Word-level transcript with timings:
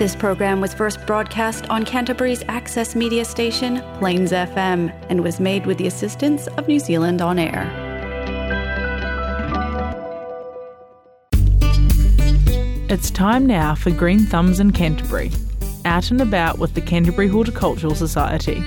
This 0.00 0.16
program 0.16 0.62
was 0.62 0.72
first 0.72 1.04
broadcast 1.06 1.68
on 1.68 1.84
Canterbury's 1.84 2.42
access 2.48 2.96
media 2.96 3.22
station, 3.22 3.82
Plains 3.98 4.32
FM, 4.32 4.90
and 5.10 5.22
was 5.22 5.38
made 5.38 5.66
with 5.66 5.76
the 5.76 5.86
assistance 5.86 6.46
of 6.56 6.66
New 6.66 6.78
Zealand 6.78 7.20
On 7.20 7.38
Air. 7.38 7.68
It's 12.88 13.10
time 13.10 13.44
now 13.44 13.74
for 13.74 13.90
Green 13.90 14.20
Thumbs 14.20 14.58
in 14.58 14.70
Canterbury, 14.70 15.32
out 15.84 16.10
and 16.10 16.22
about 16.22 16.58
with 16.58 16.72
the 16.72 16.80
Canterbury 16.80 17.28
Horticultural 17.28 17.94
Society. 17.94 18.64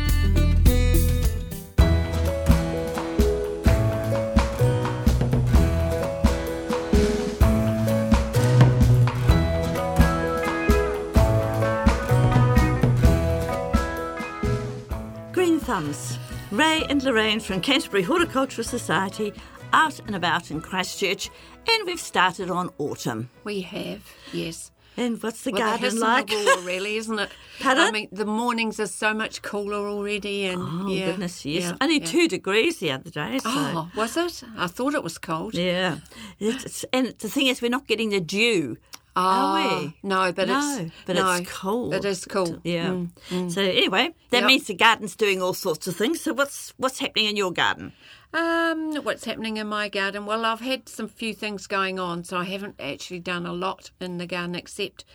And 16.93 17.01
Lorraine 17.01 17.39
from 17.39 17.59
Canterbury 17.59 18.03
Horticultural 18.03 18.63
Society 18.63 19.33
out 19.73 19.99
and 20.01 20.15
about 20.15 20.51
in 20.51 20.61
Christchurch, 20.61 21.31
and 21.67 21.87
we've 21.87 21.99
started 21.99 22.51
on 22.51 22.69
autumn. 22.77 23.31
We 23.43 23.61
have, 23.61 24.03
yes. 24.31 24.69
And 24.95 25.19
what's 25.23 25.41
the 25.43 25.53
Well, 25.53 25.61
garden 25.61 25.85
hiss 25.85 25.99
like? 25.99 26.27
the 26.27 26.61
really, 26.63 26.97
isn't 26.97 27.17
it? 27.17 27.31
Pardon? 27.59 27.85
I 27.87 27.89
mean, 27.89 28.09
the 28.11 28.25
mornings 28.27 28.79
are 28.79 28.85
so 28.85 29.11
much 29.11 29.41
cooler 29.41 29.87
already, 29.89 30.45
and 30.45 30.61
Oh 30.61 30.87
yeah, 30.87 31.07
goodness, 31.07 31.43
yes. 31.43 31.63
yeah, 31.63 31.77
Only 31.81 31.97
yeah. 31.97 32.05
two 32.05 32.27
degrees 32.27 32.77
the 32.77 32.91
other 32.91 33.09
day. 33.09 33.39
So. 33.39 33.49
Oh, 33.51 33.89
was 33.95 34.15
it? 34.15 34.43
I 34.55 34.67
thought 34.67 34.93
it 34.93 35.03
was 35.03 35.17
cold. 35.17 35.55
Yeah. 35.55 35.97
It's, 36.39 36.85
and 36.93 37.07
the 37.17 37.27
thing 37.27 37.47
is, 37.47 37.59
we're 37.59 37.69
not 37.69 37.87
getting 37.87 38.09
the 38.09 38.21
dew. 38.21 38.77
Oh, 39.15 39.21
Are 39.21 39.53
we? 39.53 39.95
No, 40.01 40.31
but 40.31 40.47
no, 40.47 40.77
it's 40.81 40.91
but 41.05 41.15
no, 41.15 41.31
it's 41.33 41.49
cold. 41.51 41.93
It 41.93 42.03
is 42.05 42.25
cool. 42.25 42.59
Yeah. 42.63 42.95
Mm, 43.29 43.51
So 43.51 43.61
anyway, 43.61 44.13
that 44.31 44.39
Yep. 44.39 44.47
means 44.47 44.63
the 44.67 44.73
garden's 44.73 45.15
doing 45.15 45.41
all 45.41 45.53
sorts 45.53 45.87
of 45.87 45.95
things. 45.95 46.21
So 46.21 46.33
what's 46.33 46.73
what's 46.77 46.99
happening 46.99 47.25
in 47.25 47.37
your 47.37 47.51
garden? 47.51 47.93
Um, 48.33 48.95
what's 49.03 49.25
happening 49.25 49.57
in 49.57 49.67
my 49.67 49.89
garden? 49.89 50.25
Well, 50.25 50.43
I've 50.43 50.61
had 50.61 50.89
some 50.89 51.07
few 51.07 51.35
things 51.35 51.67
going 51.67 51.99
on, 51.99 52.23
so 52.23 52.37
I 52.37 52.45
haven't 52.45 52.73
actually 52.79 53.19
done 53.19 53.45
a 53.45 53.53
lot 53.53 53.91
in 54.01 54.17
the 54.17 54.25
garden 54.25 54.55
except 54.55 55.05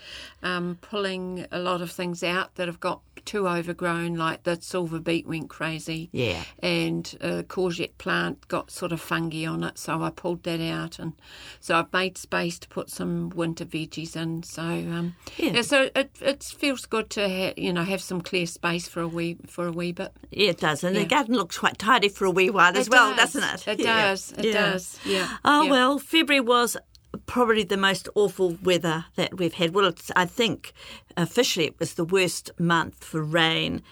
um, 0.45 0.79
pulling 0.81 1.45
a 1.51 1.59
lot 1.59 1.83
of 1.83 1.91
things 1.91 2.23
out 2.23 2.55
that 2.55 2.69
have 2.69 2.79
got 2.79 3.01
too 3.29 3.47
overgrown, 3.47 4.15
like 4.15 4.43
the 4.45 4.57
silver 4.61 4.99
beet 4.99 5.27
went 5.27 5.49
crazy. 5.51 6.09
Yeah. 6.13 6.43
And 6.61 7.17
uh, 7.21 7.37
the 7.37 7.45
courgette 7.45 7.99
plant 7.99 8.49
got 8.49 8.71
sort 8.71 8.91
of 8.93 9.01
fungi 9.01 9.47
on 9.47 9.63
it, 9.63 9.79
so 9.79 10.03
I 10.03 10.11
pulled 10.11 10.43
that 10.45 10.61
out, 10.61 10.99
and 10.99 11.13
so 11.61 11.77
I've 11.77 11.93
made 11.93 12.17
space 12.17 12.59
to 12.61 12.69
put 12.69 12.89
some 12.91 13.29
winter 13.31 13.65
veggies 13.67 14.17
in. 14.17 14.43
So 14.43 14.63
um, 14.63 15.15
Yeah. 15.37 15.53
yeah. 15.53 15.63
so 15.63 15.91
it 15.95 16.11
it 16.21 16.43
feels 16.43 16.87
good 16.87 17.11
to 17.11 17.29
ha- 17.29 17.55
you 17.57 17.73
know 17.73 17.85
have 17.85 18.01
some 18.01 18.21
clear 18.23 18.47
space 18.47 18.89
for 18.89 19.01
a 19.03 19.09
wee 19.09 19.37
for 19.47 19.67
a 19.67 19.73
wee 19.73 19.93
bit. 19.93 20.13
Yeah, 20.31 20.51
it 20.51 20.61
does. 20.61 20.83
And 20.85 20.97
the 20.97 21.05
garden 21.05 21.35
looks 21.35 21.59
quite 21.59 21.79
tidy 21.79 22.09
for 22.09 22.25
a 22.25 22.31
wee 22.31 22.51
while 22.51 22.77
as 22.77 22.87
It 22.87 22.91
well, 22.93 23.15
does. 23.15 23.35
doesn't 23.35 23.55
it? 23.69 23.69
It 23.69 23.85
Yeah. 23.85 24.07
does. 24.09 24.33
It 24.39 24.45
Yeah. 24.47 24.53
does. 24.73 24.99
Yeah. 25.05 25.37
Oh 25.45 25.63
Yeah. 25.65 25.71
well, 25.71 25.99
February 25.99 26.41
was 26.41 26.77
probably 27.27 27.65
the 27.65 27.77
most 27.77 28.09
awful 28.15 28.57
weather 28.63 29.07
that 29.17 29.39
we've 29.39 29.55
had. 29.55 29.75
Well, 29.75 29.93
I 30.17 30.27
think 30.27 30.73
officially 31.17 31.67
it 31.67 31.79
was 31.79 31.95
the 31.95 32.05
worst 32.05 32.51
month 32.59 33.05
for 33.05 33.23
rain, 33.23 33.83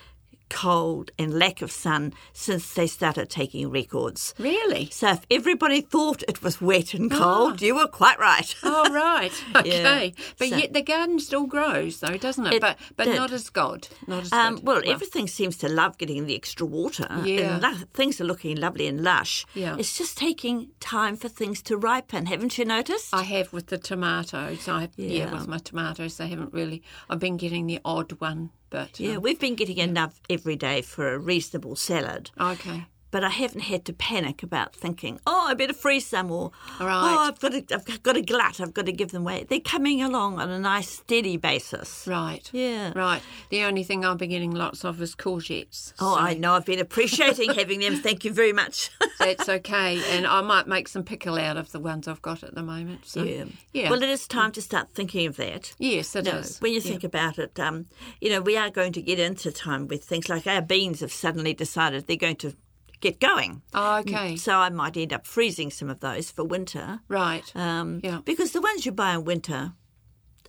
cold, 0.48 1.10
and 1.18 1.38
lack 1.38 1.62
of 1.62 1.70
sun 1.70 2.12
since 2.32 2.72
they 2.74 2.86
started 2.86 3.28
taking 3.30 3.70
records. 3.70 4.34
Really? 4.38 4.88
So 4.90 5.08
if 5.10 5.26
everybody 5.30 5.80
thought 5.80 6.22
it 6.28 6.42
was 6.42 6.60
wet 6.60 6.94
and 6.94 7.10
cold, 7.10 7.60
you 7.62 7.74
were 7.74 7.88
quite 7.88 8.18
right. 8.18 8.54
Oh 8.62 8.92
right, 8.92 9.32
okay. 9.56 10.12
But 10.38 10.48
So- 10.48 10.56
yet 10.56 10.72
the 10.72 10.82
garden 10.82 11.18
still 11.20 11.46
grows, 11.46 12.00
though, 12.00 12.16
doesn't 12.16 12.46
it? 12.46 12.54
It 12.54 12.60
but 12.60 12.78
but 12.96 13.04
did. 13.04 13.16
not 13.16 13.32
as 13.32 13.48
good. 13.50 13.88
Not 14.06 14.24
as 14.24 14.32
Um, 14.32 14.56
good. 14.56 14.66
well, 14.66 14.82
everything 14.86 15.26
seems 15.28 15.56
to 15.58 15.68
love 15.68 15.98
getting 15.98 16.26
the 16.26 16.34
extra 16.34 16.66
water. 16.66 17.06
Yeah. 17.24 17.54
And 17.54 17.62
lo- 17.62 17.86
things 17.94 18.20
are 18.20 18.24
looking 18.24 18.56
lovely 18.56 18.86
and 18.86 19.02
lush. 19.02 19.46
Yeah. 19.54 19.76
It's 19.78 19.96
just 19.98 20.16
taking 20.18 20.68
time 20.80 21.16
for 21.16 21.28
things 21.28 21.62
to 21.62 21.76
ripen, 21.76 22.26
haven't 22.26 22.58
you 22.58 22.64
noticed? 22.64 23.14
I 23.14 23.22
have 23.22 23.52
with 23.52 23.66
the 23.68 23.78
tomatoes. 23.78 24.68
I 24.68 24.88
yeah. 24.96 25.08
Yeah. 25.26 25.32
with 25.32 25.48
my 25.48 25.58
tomatoes, 25.58 26.16
they 26.16 26.28
haven't 26.28 26.52
really. 26.52 26.82
I've 27.08 27.18
been 27.20 27.36
getting 27.36 27.66
the 27.66 27.80
odd 27.84 28.12
one, 28.20 28.50
but 28.70 28.98
yeah, 29.00 29.16
um, 29.16 29.22
we've 29.22 29.40
been 29.40 29.54
getting 29.54 29.78
enough 29.78 30.20
every 30.28 30.56
day 30.56 30.82
for 30.82 31.12
a 31.12 31.18
reasonable 31.18 31.76
salad. 31.76 32.30
okay. 32.40 32.86
But 33.12 33.22
I 33.22 33.28
haven't 33.30 33.60
had 33.62 33.84
to 33.86 33.92
panic 33.92 34.42
about 34.42 34.74
thinking, 34.74 35.20
oh, 35.26 35.46
I 35.48 35.54
better 35.54 35.72
freeze 35.72 36.06
some, 36.06 36.30
or 36.30 36.50
All 36.80 36.86
right. 36.86 37.14
oh, 37.14 37.18
I've 37.28 37.38
got, 37.40 37.54
a, 37.54 37.64
I've 37.72 38.02
got 38.02 38.16
a 38.16 38.22
glut, 38.22 38.60
I've 38.60 38.74
got 38.74 38.86
to 38.86 38.92
give 38.92 39.12
them 39.12 39.22
away. 39.22 39.46
They're 39.48 39.60
coming 39.60 40.02
along 40.02 40.40
on 40.40 40.50
a 40.50 40.58
nice, 40.58 40.88
steady 40.90 41.36
basis. 41.36 42.04
Right. 42.06 42.48
Yeah. 42.52 42.92
Right. 42.96 43.22
The 43.50 43.62
only 43.62 43.84
thing 43.84 44.04
I've 44.04 44.18
been 44.18 44.30
getting 44.30 44.50
lots 44.50 44.84
of 44.84 45.00
is 45.00 45.14
courgettes. 45.14 45.92
Oh, 46.00 46.16
so 46.16 46.20
I 46.20 46.34
know. 46.34 46.54
I've 46.54 46.64
been 46.66 46.80
appreciating 46.80 47.54
having 47.54 47.80
them. 47.80 47.96
Thank 47.96 48.24
you 48.24 48.32
very 48.32 48.52
much. 48.52 48.90
That's 49.18 49.48
okay, 49.48 50.00
and 50.16 50.26
I 50.26 50.40
might 50.42 50.66
make 50.66 50.88
some 50.88 51.02
pickle 51.04 51.38
out 51.38 51.56
of 51.56 51.72
the 51.72 51.80
ones 51.80 52.08
I've 52.08 52.22
got 52.22 52.42
at 52.42 52.54
the 52.54 52.62
moment. 52.62 53.06
So 53.06 53.22
yeah. 53.22 53.44
yeah. 53.72 53.88
Well, 53.90 54.02
it 54.02 54.08
is 54.08 54.26
time 54.26 54.52
to 54.52 54.60
start 54.62 54.90
thinking 54.90 55.26
of 55.26 55.36
that. 55.36 55.74
yes, 55.78 56.14
it 56.16 56.24
No, 56.24 56.32
is. 56.38 56.58
when 56.60 56.72
you 56.72 56.80
Yeah. 56.80 56.90
think 56.90 57.04
about 57.04 57.38
it, 57.38 57.58
um, 57.60 57.86
you 58.20 58.30
know, 58.30 58.40
we 58.40 58.56
are 58.56 58.68
going 58.68 58.92
to 58.94 59.00
get 59.02 59.18
into 59.18 59.52
time 59.52 59.86
with 59.86 60.04
things 60.04 60.28
like 60.28 60.46
our 60.46 60.60
beans 60.60 61.00
have 61.00 61.12
suddenly 61.12 61.54
decided 61.54 62.06
they're 62.06 62.16
going 62.16 62.36
to 62.36 62.54
get 63.00 63.20
going. 63.20 63.62
Oh, 63.74 63.98
okay. 63.98 64.36
So 64.36 64.54
I 64.56 64.68
might 64.70 64.96
end 64.96 65.12
up 65.12 65.26
freezing 65.26 65.70
some 65.70 65.90
of 65.90 66.00
those 66.00 66.30
for 66.30 66.44
winter. 66.44 67.00
Right. 67.08 67.50
Um, 67.54 68.00
Yeah. 68.02 68.20
Because 68.24 68.52
the 68.52 68.60
ones 68.60 68.86
you 68.86 68.92
buy 68.92 69.14
in 69.14 69.24
winter 69.24 69.72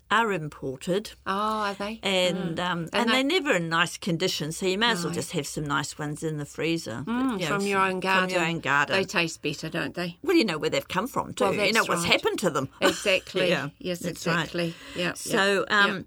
are 0.09 0.31
imported. 0.31 1.11
oh, 1.25 1.31
are 1.31 1.73
they? 1.73 1.99
And 2.01 2.57
um, 2.61 2.87
and, 2.93 2.95
And 2.95 3.09
they're 3.09 3.23
never 3.25 3.57
in 3.57 3.67
nice 3.67 3.97
condition, 3.97 4.53
so 4.53 4.65
you 4.65 4.77
may 4.77 4.91
as 4.91 5.03
well 5.03 5.13
just 5.13 5.33
have 5.33 5.45
some 5.45 5.65
nice 5.65 5.99
ones 5.99 6.23
in 6.23 6.37
the 6.37 6.45
freezer 6.45 7.03
But, 7.05 7.11
Mm, 7.11 7.31
you 7.41 7.49
know, 7.49 7.57
from 7.57 7.65
your 7.67 7.81
own 7.81 7.99
garden. 7.99 8.29
From 8.29 8.39
your 8.39 8.47
own 8.47 8.59
garden. 8.61 8.95
They 8.95 9.03
taste 9.03 9.41
better, 9.41 9.67
don't 9.67 9.93
they? 9.95 10.17
well, 10.23 10.37
you 10.37 10.45
know 10.45 10.57
where 10.57 10.69
they've 10.69 10.87
come 10.87 11.07
from 11.07 11.33
too. 11.33 11.43
Well, 11.43 11.53
you 11.55 11.59
know 11.73 11.79
that's 11.79 11.89
what's 11.89 12.03
right. 12.03 12.11
happened 12.13 12.39
to 12.39 12.49
them. 12.49 12.69
Exactly. 12.79 13.49
Yeah, 13.57 13.69
yes, 13.79 13.99
that's 13.99 14.25
right. 14.25 14.35
exactly. 14.45 14.75
Yeah. 14.95 15.11
So, 15.15 15.65
um, 15.69 16.05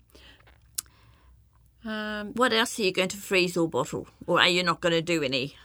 yeah. 1.85 2.21
um, 2.21 2.33
what 2.35 2.53
else 2.55 2.79
are 2.79 2.83
you 2.85 2.93
going 2.93 3.09
to 3.11 3.17
freeze 3.17 3.57
or 3.57 3.69
bottle, 3.69 4.07
or 4.27 4.41
are 4.41 4.49
you 4.49 4.63
not 4.63 4.81
going 4.81 4.93
to 4.95 5.03
do 5.03 5.23
any? 5.23 5.57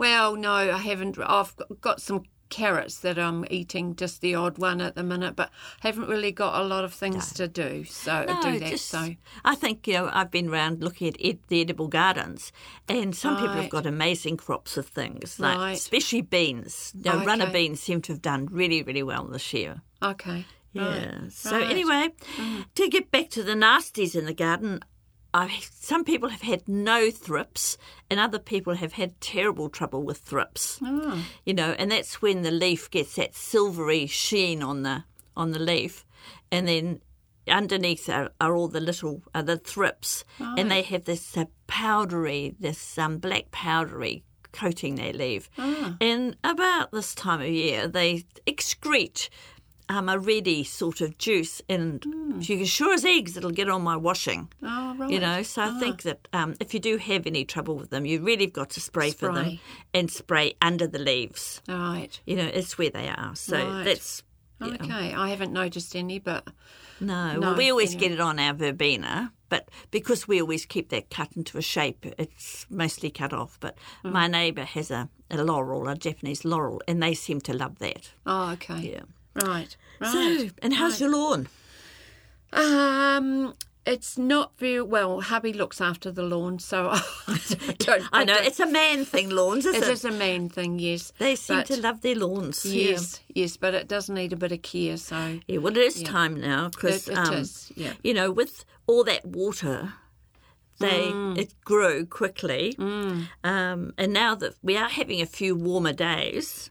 Well, 0.00 0.34
no, 0.36 0.52
I 0.54 0.78
haven't. 0.78 1.18
I've 1.20 1.54
got- 1.80 2.00
some 2.00 2.22
carrots 2.48 2.96
that 3.04 3.16
I'm 3.16 3.44
eating, 3.48 3.94
just 3.94 4.20
the 4.22 4.34
odd 4.34 4.58
one 4.58 4.80
at 4.80 4.96
the 4.96 5.04
minute, 5.04 5.36
but 5.36 5.50
haven't 5.86 6.08
really 6.08 6.32
got 6.32 6.60
a 6.60 6.64
lot 6.64 6.82
of 6.82 6.92
things 6.92 7.32
to 7.34 7.46
do. 7.46 7.84
So 7.84 8.12
do 8.42 8.58
that. 8.58 8.70
just- 8.70 8.88
so 8.88 9.14
I 9.44 9.54
think 9.54 9.86
you 9.86 9.94
know 9.94 10.10
I've 10.12 10.32
been 10.32 10.48
around 10.48 10.82
looking 10.82 11.06
at 11.08 11.16
ed- 11.28 11.38
the 11.46 11.60
edible 11.60 11.86
gardens, 11.86 12.50
and 12.88 13.14
some 13.14 13.36
people 13.36 13.54
have 13.54 13.70
got 13.70 13.86
amazing 13.86 14.36
crops 14.36 14.76
of 14.76 14.86
things, 14.88 15.38
like 15.38 15.56
Right. 15.58 15.76
especially 15.76 16.22
beans. 16.22 16.92
You 16.96 17.12
know, 17.12 17.24
runner 17.24 17.50
beans 17.52 17.78
seem 17.80 18.02
to 18.02 18.12
have 18.14 18.22
done 18.22 18.48
really, 18.50 18.82
really 18.82 19.04
well 19.04 19.24
this 19.26 19.52
year. 19.54 19.82
okay. 20.02 20.44
Yeah. 20.72 20.84
Right. 21.22 21.32
So 21.32 21.50
right. 21.52 21.66
Mm. 21.66 21.70
anyway, 21.70 22.02
to 22.76 22.88
get 22.88 23.10
back 23.10 23.28
to 23.30 23.42
the 23.42 23.54
nasties 23.54 24.14
in 24.18 24.24
the 24.24 24.32
garden, 24.46 24.80
I, 25.32 25.60
some 25.72 26.04
people 26.04 26.28
have 26.28 26.42
had 26.42 26.68
no 26.68 27.10
thrips, 27.10 27.78
and 28.10 28.18
other 28.18 28.38
people 28.38 28.74
have 28.74 28.94
had 28.94 29.20
terrible 29.20 29.68
trouble 29.68 30.02
with 30.02 30.18
thrips. 30.18 30.78
Oh. 30.82 31.24
You 31.44 31.54
know, 31.54 31.74
and 31.78 31.92
that's 31.92 32.20
when 32.20 32.42
the 32.42 32.50
leaf 32.50 32.90
gets 32.90 33.16
that 33.16 33.34
silvery 33.34 34.06
sheen 34.06 34.62
on 34.62 34.82
the 34.82 35.04
on 35.36 35.52
the 35.52 35.60
leaf, 35.60 36.04
and 36.50 36.66
then 36.66 37.00
underneath 37.48 38.08
are, 38.08 38.30
are 38.40 38.54
all 38.54 38.68
the 38.68 38.80
little 38.80 39.22
are 39.34 39.42
the 39.42 39.56
thrips, 39.56 40.24
and 40.38 40.70
they 40.70 40.82
have 40.82 41.04
this 41.04 41.36
uh, 41.36 41.44
powdery, 41.66 42.54
this 42.58 42.98
um, 42.98 43.18
black 43.18 43.50
powdery 43.52 44.24
coating 44.52 44.96
they 44.96 45.12
leave. 45.12 45.48
And 46.00 46.36
about 46.42 46.90
this 46.90 47.14
time 47.14 47.40
of 47.40 47.48
year, 47.48 47.86
they 47.86 48.24
excrete 48.46 49.28
um, 49.90 50.08
a 50.08 50.18
ready 50.18 50.62
sort 50.64 51.00
of 51.00 51.18
juice, 51.18 51.60
and 51.68 52.02
you 52.48 52.56
can 52.58 52.64
sure 52.64 52.94
as 52.94 53.04
eggs 53.04 53.36
it'll 53.36 53.50
get 53.50 53.68
on 53.68 53.82
my 53.82 53.96
washing. 53.96 54.48
Oh, 54.62 54.94
right. 54.96 55.10
You 55.10 55.18
know, 55.20 55.42
so 55.42 55.62
I 55.62 55.78
think 55.80 56.02
that 56.02 56.28
um, 56.32 56.54
if 56.60 56.72
you 56.72 56.80
do 56.80 56.96
have 56.96 57.26
any 57.26 57.44
trouble 57.44 57.74
with 57.76 57.90
them, 57.90 58.06
you 58.06 58.20
really 58.22 58.44
have 58.44 58.52
got 58.54 58.70
to 58.70 58.80
spray, 58.80 59.10
for 59.10 59.32
them 59.34 59.58
and 59.92 60.10
spray 60.10 60.54
under 60.62 60.86
the 60.86 60.98
leaves. 61.00 61.60
All 61.68 61.74
right. 61.76 62.18
You 62.24 62.36
know, 62.36 62.46
it's 62.46 62.78
where 62.78 62.90
they 62.90 63.08
are. 63.08 63.34
So 63.34 63.56
Right. 63.58 63.84
that's. 63.84 64.22
Okay. 64.62 65.14
I 65.14 65.30
haven't 65.30 65.52
noticed 65.54 65.96
any, 65.96 66.18
but 66.18 66.46
no. 67.00 67.32
No, 67.32 67.40
Well, 67.40 67.56
we 67.56 67.70
always 67.70 67.92
anyway. 67.94 68.08
get 68.08 68.12
it 68.12 68.20
on 68.20 68.38
our 68.38 68.52
verbena, 68.52 69.32
but 69.48 69.68
because 69.90 70.28
we 70.28 70.38
always 70.40 70.66
keep 70.66 70.90
that 70.90 71.08
cut 71.10 71.30
into 71.34 71.56
a 71.58 71.62
shape, 71.62 72.04
it's 72.18 72.66
mostly 72.68 73.10
cut 73.10 73.32
off. 73.32 73.56
But 73.58 73.76
Mm. 74.04 74.12
my 74.12 74.26
neighbour 74.28 74.64
has 74.64 74.90
a, 74.90 75.08
a 75.30 75.42
laurel, 75.42 75.88
a 75.88 75.96
Japanese 75.96 76.44
laurel, 76.44 76.82
and 76.86 77.02
they 77.02 77.14
seem 77.14 77.40
to 77.40 77.54
love 77.54 77.78
that. 77.78 78.10
oh, 78.26 78.50
okay. 78.52 78.92
Yeah. 78.92 79.02
Right. 79.46 79.74
Right. 80.00 80.10
So, 80.48 80.54
and 80.62 80.74
how's 80.74 81.00
your 81.00 81.10
lawn? 81.10 81.48
Um, 82.52 83.54
it's 83.86 84.18
not 84.18 84.52
very 84.58 84.82
well. 84.82 85.20
Hubby 85.20 85.52
looks 85.52 85.80
after 85.80 86.10
the 86.10 86.22
lawn, 86.22 86.58
so 86.58 86.88
I 86.92 87.74
don't. 87.78 88.04
I 88.12 88.24
know 88.24 88.34
don't- 88.34 88.46
it's 88.46 88.60
a 88.60 88.66
man 88.66 89.04
thing, 89.04 89.30
lawns, 89.30 89.66
isn't 89.66 89.82
It 89.82 89.88
it? 89.88 89.92
is 89.92 90.04
a 90.04 90.10
main 90.10 90.48
thing, 90.48 90.78
yes. 90.78 91.12
They 91.18 91.36
seem 91.36 91.58
but- 91.58 91.66
to 91.66 91.80
love 91.80 92.00
their 92.00 92.14
lawns. 92.16 92.64
yeah. 92.64 92.90
Yes, 92.90 93.20
yes, 93.34 93.56
but 93.56 93.74
it 93.74 93.88
does 93.88 94.08
need 94.10 94.32
a 94.32 94.36
bit 94.36 94.52
of 94.52 94.62
care. 94.62 94.96
So 94.96 95.40
Yeah, 95.46 95.58
well, 95.58 95.76
it 95.76 95.82
is 95.82 96.02
time 96.02 96.40
now 96.40 96.68
because 96.68 97.08
It- 97.08 97.16
it 97.18 97.32
is, 97.34 97.72
yeah. 97.76 97.92
you 98.02 98.14
know, 98.14 98.30
with 98.30 98.64
all 98.86 99.04
that 99.04 99.24
water, 99.26 99.94
they 100.78 101.08
Mm. 101.08 101.38
it 101.38 101.54
grew 101.64 102.06
quickly. 102.06 102.74
Um, 102.78 103.92
and 103.96 104.12
now 104.12 104.34
that 104.34 104.54
we 104.62 104.76
are 104.76 104.88
having 104.88 105.20
a 105.20 105.26
few 105.26 105.54
warmer 105.54 105.92
days, 105.92 106.70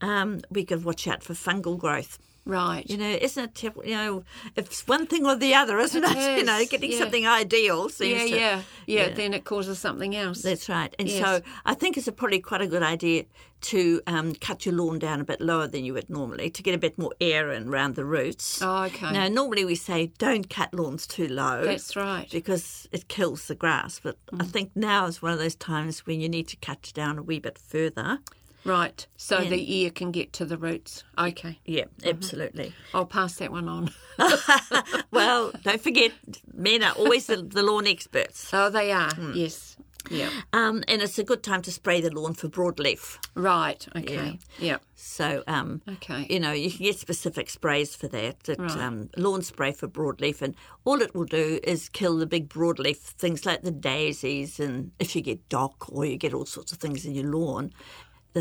um, 0.00 0.40
we 0.50 0.64
could 0.64 0.84
watch 0.84 1.06
out 1.06 1.22
for 1.22 1.34
fungal 1.34 1.78
growth. 1.78 2.18
Right. 2.46 2.88
You 2.88 2.96
know, 2.96 3.10
isn't 3.20 3.64
it? 3.64 3.74
You 3.84 3.94
know, 3.96 4.24
it's 4.54 4.86
one 4.86 5.06
thing 5.06 5.26
or 5.26 5.34
the 5.34 5.54
other, 5.54 5.78
isn't 5.80 6.02
it? 6.04 6.16
It 6.16 6.38
You 6.38 6.44
know, 6.44 6.64
getting 6.70 6.92
yeah. 6.92 6.98
something 6.98 7.26
ideal 7.26 7.88
seems 7.88 8.12
yeah, 8.12 8.24
to. 8.24 8.30
yeah, 8.30 8.62
yeah, 8.86 9.06
yeah. 9.08 9.14
Then 9.14 9.34
it 9.34 9.44
causes 9.44 9.80
something 9.80 10.14
else. 10.14 10.42
That's 10.42 10.68
right. 10.68 10.94
And 10.98 11.08
Yes. 11.08 11.24
so 11.24 11.42
I 11.64 11.74
think 11.74 11.96
it's 11.96 12.06
a 12.06 12.12
probably 12.12 12.38
quite 12.40 12.62
a 12.62 12.68
good 12.68 12.84
idea 12.84 13.24
to 13.62 14.00
um, 14.06 14.34
cut 14.36 14.64
your 14.64 14.74
lawn 14.76 14.98
down 15.00 15.20
a 15.20 15.24
bit 15.24 15.40
lower 15.40 15.66
than 15.66 15.84
you 15.84 15.94
would 15.94 16.08
normally 16.08 16.50
to 16.50 16.62
get 16.62 16.74
a 16.74 16.78
bit 16.78 16.96
more 16.98 17.12
air 17.20 17.50
in 17.50 17.68
around 17.68 17.96
the 17.96 18.04
roots. 18.04 18.62
Oh, 18.62 18.84
okay. 18.84 19.10
Now, 19.10 19.26
normally 19.26 19.64
we 19.64 19.74
say 19.74 20.12
don't 20.18 20.48
cut 20.48 20.72
lawns 20.72 21.04
too 21.06 21.26
low. 21.26 21.64
That's 21.64 21.96
right. 21.96 22.28
Mm. 22.28 22.32
Because 22.32 22.86
it 22.92 23.08
kills 23.08 23.48
the 23.48 23.56
grass. 23.56 23.98
But 24.00 24.18
I 24.38 24.44
think 24.44 24.70
now 24.76 25.06
is 25.06 25.20
one 25.20 25.32
of 25.32 25.38
those 25.40 25.56
times 25.56 26.06
when 26.06 26.20
you 26.20 26.28
need 26.28 26.46
to 26.48 26.56
cut 26.56 26.92
down 26.94 27.18
a 27.18 27.22
wee 27.22 27.40
bit 27.40 27.58
further. 27.58 28.20
Right. 28.66 29.06
So 29.16 29.38
And- 29.38 29.50
the 29.52 29.76
ear 29.76 29.90
can 29.90 30.10
get 30.10 30.32
to 30.34 30.44
the 30.44 30.58
roots. 30.58 31.04
Okay. 31.16 31.58
Yeah, 31.64 31.84
Mm-hmm. 31.84 32.08
absolutely. 32.08 32.74
I'll 32.92 33.06
pass 33.06 33.36
that 33.36 33.50
one 33.52 33.68
on. 33.68 33.90
well, 35.10 35.52
don't 35.62 35.80
forget, 35.80 36.12
men 36.54 36.82
are 36.82 36.92
always 36.92 37.26
the, 37.26 37.36
the 37.36 37.62
lawn 37.62 37.86
experts. 37.86 38.50
Oh, 38.52 38.70
they 38.70 38.92
are. 38.92 39.14
Hmm. 39.14 39.32
Yes. 39.34 39.76
Yeah. 40.08 40.30
Um, 40.52 40.84
and 40.86 41.02
it's 41.02 41.18
a 41.18 41.24
good 41.24 41.42
time 41.42 41.62
to 41.62 41.72
spray 41.72 42.00
the 42.00 42.12
lawn 42.14 42.34
for 42.34 42.48
broadleaf. 42.48 43.18
Right. 43.34 43.84
Okay. 43.96 44.38
Yeah. 44.60 44.76
So, 44.94 45.42
um, 45.48 45.82
Okay. 45.88 46.28
you 46.30 46.38
know, 46.38 46.52
you 46.52 46.70
can 46.70 46.84
get 46.86 46.98
specific 46.98 47.50
sprays 47.50 47.96
for 47.96 48.06
that. 48.08 48.40
that 48.44 48.58
Right. 48.60 48.70
um, 48.78 49.10
lawn 49.16 49.42
spray 49.42 49.72
for 49.72 49.88
broadleaf, 49.88 50.42
and 50.42 50.54
all 50.84 51.02
it 51.02 51.12
will 51.12 51.24
do 51.24 51.58
is 51.64 51.88
kill 51.88 52.18
the 52.18 52.26
big 52.26 52.48
broadleaf 52.48 52.98
things 52.98 53.44
like 53.44 53.62
the 53.62 53.72
daisies, 53.72 54.60
and 54.60 54.92
if 55.00 55.16
you 55.16 55.22
get 55.22 55.48
dock 55.48 55.86
or 55.90 56.04
you 56.06 56.16
get 56.16 56.32
all 56.32 56.46
sorts 56.46 56.70
of 56.70 56.78
things 56.78 57.04
in 57.04 57.12
your 57.16 57.26
lawn, 57.26 57.72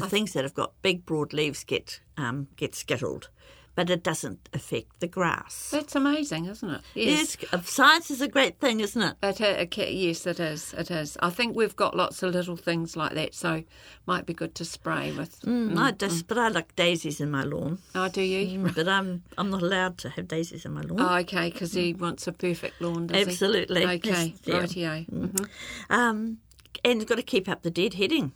the 0.01 0.07
things 0.09 0.33
that 0.33 0.43
have 0.43 0.53
got 0.53 0.73
big 0.81 1.05
broad 1.05 1.31
leaves 1.33 1.63
get 1.63 2.01
um, 2.17 2.47
get 2.55 2.75
skittled, 2.75 3.29
but 3.75 3.89
it 3.89 4.03
doesn't 4.03 4.49
affect 4.53 4.99
the 4.99 5.07
grass. 5.07 5.69
That's 5.71 5.95
amazing, 5.95 6.45
isn't 6.45 6.69
it? 6.69 6.81
Yes, 6.93 7.37
science 7.63 8.11
is 8.11 8.21
a 8.21 8.27
great 8.27 8.59
thing, 8.59 8.79
isn't 8.81 9.01
it? 9.01 9.15
It, 9.23 9.41
uh, 9.41 9.81
yes, 9.87 10.25
it 10.27 10.39
is. 10.39 10.73
It 10.73 10.91
is. 10.91 11.17
I 11.21 11.29
think 11.29 11.55
we've 11.55 11.75
got 11.75 11.95
lots 11.95 12.23
of 12.23 12.33
little 12.33 12.55
things 12.57 12.95
like 12.97 13.13
that, 13.13 13.33
so 13.33 13.63
might 14.05 14.25
be 14.25 14.33
good 14.33 14.53
to 14.55 14.65
spray 14.65 15.11
with. 15.13 15.39
Mm, 15.41 15.77
I 15.77 15.91
just, 15.91 16.27
but 16.27 16.37
I 16.37 16.49
like 16.49 16.75
daisies 16.75 17.19
in 17.21 17.31
my 17.31 17.43
lawn. 17.43 17.79
Oh, 17.95 18.09
do 18.09 18.21
you? 18.21 18.69
But 18.75 18.87
I'm 18.87 19.23
I'm 19.37 19.49
not 19.49 19.61
allowed 19.61 19.97
to 19.99 20.09
have 20.09 20.27
daisies 20.27 20.65
in 20.65 20.73
my 20.73 20.81
lawn. 20.81 20.99
Oh, 21.01 21.15
okay, 21.19 21.49
because 21.51 21.73
he 21.73 21.93
wants 21.93 22.27
a 22.27 22.31
perfect 22.33 22.81
lawn, 22.81 23.07
does 23.07 23.17
he? 23.25 23.31
Absolutely. 23.31 23.85
Okay, 23.85 24.33
Yes, 24.33 24.39
yeah. 24.43 24.55
rightio. 24.61 25.09
Mhm. 25.09 25.49
Um, 25.89 26.37
and 26.83 26.99
you've 26.99 27.07
got 27.09 27.15
to 27.15 27.23
keep 27.23 27.47
up 27.49 27.61
the 27.63 27.71
deadheading. 27.71 28.31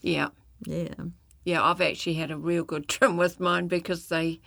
Yeah, 0.00 0.28
Yeah. 0.64 0.94
yeah. 1.44 1.62
I've 1.62 1.80
actually 1.80 2.14
had 2.14 2.30
a 2.30 2.36
real 2.36 2.64
good 2.64 2.88
trim 2.94 3.16
with 3.16 3.40
mine 3.40 3.68
because 3.68 4.08
they 4.08 4.40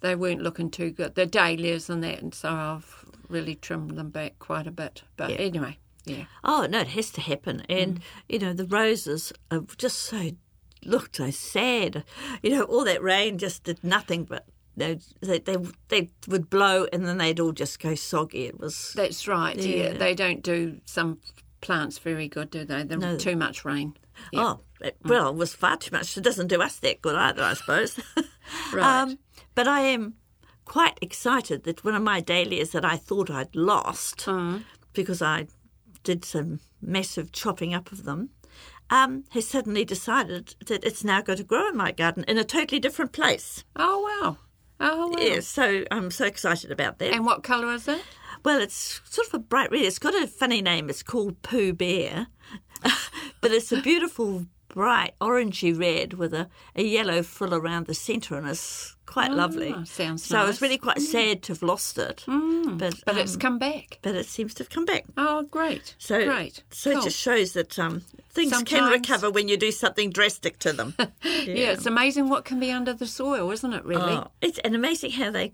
they 0.00 0.14
weren't 0.14 0.42
looking 0.42 0.70
too 0.70 0.90
good. 0.90 1.14
The 1.14 1.26
dahlias 1.26 1.88
and 1.88 2.02
that, 2.04 2.20
and 2.20 2.34
so 2.34 2.50
I've 2.50 3.04
really 3.28 3.54
trimmed 3.54 3.92
them 3.96 4.10
back 4.10 4.38
quite 4.38 4.66
a 4.66 4.72
bit. 4.72 5.02
But 5.16 5.30
Yeah. 5.30 5.36
anyway, 5.36 5.78
yeah. 6.04 6.24
Oh 6.44 6.66
no, 6.68 6.80
it 6.80 6.88
has 6.88 7.10
to 7.12 7.20
happen. 7.20 7.62
And 7.68 8.00
mm. 8.00 8.02
you 8.28 8.38
know 8.38 8.52
the 8.52 8.66
roses 8.66 9.32
are 9.50 9.64
just 9.76 9.98
so 10.00 10.30
looked 10.84 11.16
so 11.16 11.30
sad. 11.30 12.04
You 12.42 12.50
know 12.50 12.62
all 12.64 12.84
that 12.84 13.02
rain 13.02 13.38
just 13.38 13.64
did 13.64 13.82
nothing 13.82 14.24
but. 14.24 14.46
They, 14.74 15.00
they 15.20 15.38
they 15.38 15.56
they 15.88 16.08
would 16.28 16.48
blow 16.48 16.86
and 16.94 17.04
then 17.06 17.18
they'd 17.18 17.38
all 17.38 17.52
just 17.52 17.78
go 17.78 17.94
soggy. 17.94 18.46
It 18.46 18.58
was 18.58 18.94
That's 18.96 19.28
right. 19.28 19.54
Yeah. 19.54 19.88
Yeah. 19.88 19.92
they 19.98 20.14
don't 20.14 20.42
do 20.42 20.80
some 20.86 21.18
plants 21.60 21.98
very 21.98 22.26
good, 22.26 22.48
do 22.50 22.64
they? 22.64 22.82
They're 22.82 22.96
No. 22.96 23.18
too 23.18 23.36
much 23.36 23.66
rain. 23.66 23.94
Yeah. 24.32 24.42
oh 24.42 24.60
it, 24.80 24.96
well, 25.04 25.28
it 25.28 25.36
was 25.36 25.54
far 25.54 25.76
too 25.76 25.94
much. 25.94 26.16
It 26.16 26.24
doesn't 26.24 26.48
do 26.48 26.60
us 26.60 26.76
that 26.80 27.02
good 27.02 27.14
either, 27.16 27.42
I 27.42 27.54
suppose. 27.54 27.98
Right. 28.72 29.02
Um, 29.02 29.18
but 29.54 29.68
I 29.68 29.80
am 29.80 30.14
quite 30.64 30.98
excited 31.00 31.62
that 31.64 31.84
one 31.84 31.94
of 31.94 32.02
my 32.02 32.20
dahlias 32.20 32.72
that 32.72 32.84
I 32.84 32.96
thought 32.96 33.30
I'd 33.30 33.54
lost 33.54 34.26
because 34.92 35.22
I 35.22 35.46
did 36.02 36.24
some 36.24 36.60
massive 36.80 37.32
chopping 37.32 37.72
up 37.72 37.92
of 37.92 38.04
them. 38.04 38.30
Um, 38.90 39.24
has 39.30 39.48
suddenly 39.48 39.86
decided 39.86 40.54
that 40.66 40.84
it's 40.84 41.02
now 41.02 41.22
going 41.22 41.38
to 41.38 41.44
grow 41.44 41.68
in 41.68 41.76
my 41.76 41.92
garden 41.92 42.24
in 42.28 42.36
a 42.36 42.44
totally 42.44 42.78
different 42.78 43.12
place. 43.12 43.64
Oh 43.76 44.00
wow. 44.20 44.36
Oh 44.80 45.08
wow. 45.08 45.16
Yeah, 45.18 45.40
so 45.40 45.84
I'm 45.90 46.10
so 46.10 46.26
excited 46.26 46.70
about 46.70 46.98
that. 46.98 47.14
And 47.14 47.24
what 47.24 47.42
colour 47.42 47.72
is 47.72 47.88
it? 47.88 48.02
Well, 48.44 48.60
it's 48.60 49.00
sort 49.08 49.28
of 49.28 49.34
a 49.34 49.38
bright 49.38 49.70
red. 49.70 49.82
It's 49.82 49.98
got 49.98 50.14
a 50.14 50.26
funny 50.26 50.60
name. 50.60 50.90
It's 50.90 51.02
called 51.02 51.40
Pooh 51.42 51.72
Bear, 51.72 52.26
but 53.40 53.50
it's 53.52 53.72
a 53.72 53.80
beautiful 53.80 54.46
bright 54.68 55.12
orangey 55.20 55.78
red 55.78 56.14
with 56.14 56.32
a, 56.32 56.48
a 56.74 56.82
yellow 56.82 57.22
frill 57.22 57.54
around 57.54 57.86
the 57.86 57.94
centre, 57.94 58.36
and 58.36 58.48
it's 58.48 58.96
quite 59.04 59.30
lovely. 59.30 59.74
Ah, 59.76 59.84
sounds 59.84 60.24
so 60.24 60.38
nice. 60.38 60.48
it's 60.48 60.62
really 60.62 60.78
quite 60.78 60.98
sad 60.98 61.42
to 61.42 61.52
have 61.52 61.62
lost 61.62 61.98
it, 61.98 62.24
but 62.26 62.94
But 63.04 63.18
it's 63.18 63.34
um, 63.34 63.40
come 63.40 63.58
back. 63.58 63.98
but 64.00 64.14
it 64.14 64.24
seems 64.24 64.54
to 64.54 64.62
have 64.62 64.70
come 64.70 64.86
back. 64.86 65.04
Oh, 65.18 65.42
great. 65.42 65.94
So 65.98 66.24
great. 66.24 66.62
So 66.70 66.90
Cool. 66.92 67.00
it 67.00 67.04
just 67.04 67.18
shows 67.18 67.52
that 67.52 67.78
um, 67.78 68.00
things 68.30 68.62
can 68.62 68.90
recover 68.90 69.30
when 69.30 69.48
you 69.48 69.58
do 69.58 69.70
something 69.72 70.08
drastic 70.10 70.58
to 70.60 70.72
them. 70.72 70.94
yeah. 70.98 71.72
it's 71.72 71.84
amazing 71.84 72.30
what 72.30 72.46
can 72.46 72.58
be 72.58 72.70
under 72.70 72.94
the 72.94 73.06
soil, 73.06 73.50
isn't 73.50 73.74
it? 73.74 73.84
Really, 73.84 74.14
Oh, 74.14 74.28
it's 74.40 74.58
and 74.60 74.74
amazing 74.74 75.10
how 75.10 75.30
they 75.30 75.52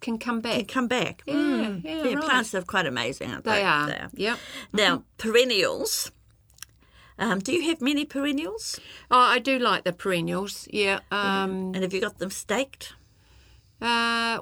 can 0.00 0.18
come 0.18 0.40
back. 0.40 0.54
can 0.58 0.64
come 0.66 0.86
back. 0.86 1.22
Yeah, 1.26 1.34
Mm. 1.34 1.84
yeah, 1.84 2.02
right. 2.14 2.24
plants 2.24 2.54
are 2.54 2.62
quite 2.62 2.86
amazing, 2.86 3.32
aren't 3.32 3.44
they? 3.44 3.50
They 3.52 3.62
are. 3.64 3.86
They 3.88 3.96
are. 3.98 4.10
Yep. 4.14 4.38
Now, 4.72 5.04
perennials. 5.18 6.12
Um, 7.18 7.38
do 7.40 7.52
you 7.52 7.62
have 7.68 7.80
many 7.80 8.04
perennials? 8.04 8.80
Oh, 9.10 9.18
I 9.18 9.38
do 9.38 9.58
like 9.58 9.84
the 9.84 9.92
perennials. 9.92 10.66
Yeah. 10.70 11.00
Um, 11.10 11.72
And 11.74 11.82
have 11.82 11.92
you 11.94 12.00
got 12.00 12.18
them 12.18 12.30
staked? 12.30 12.94
uh, 13.80 14.40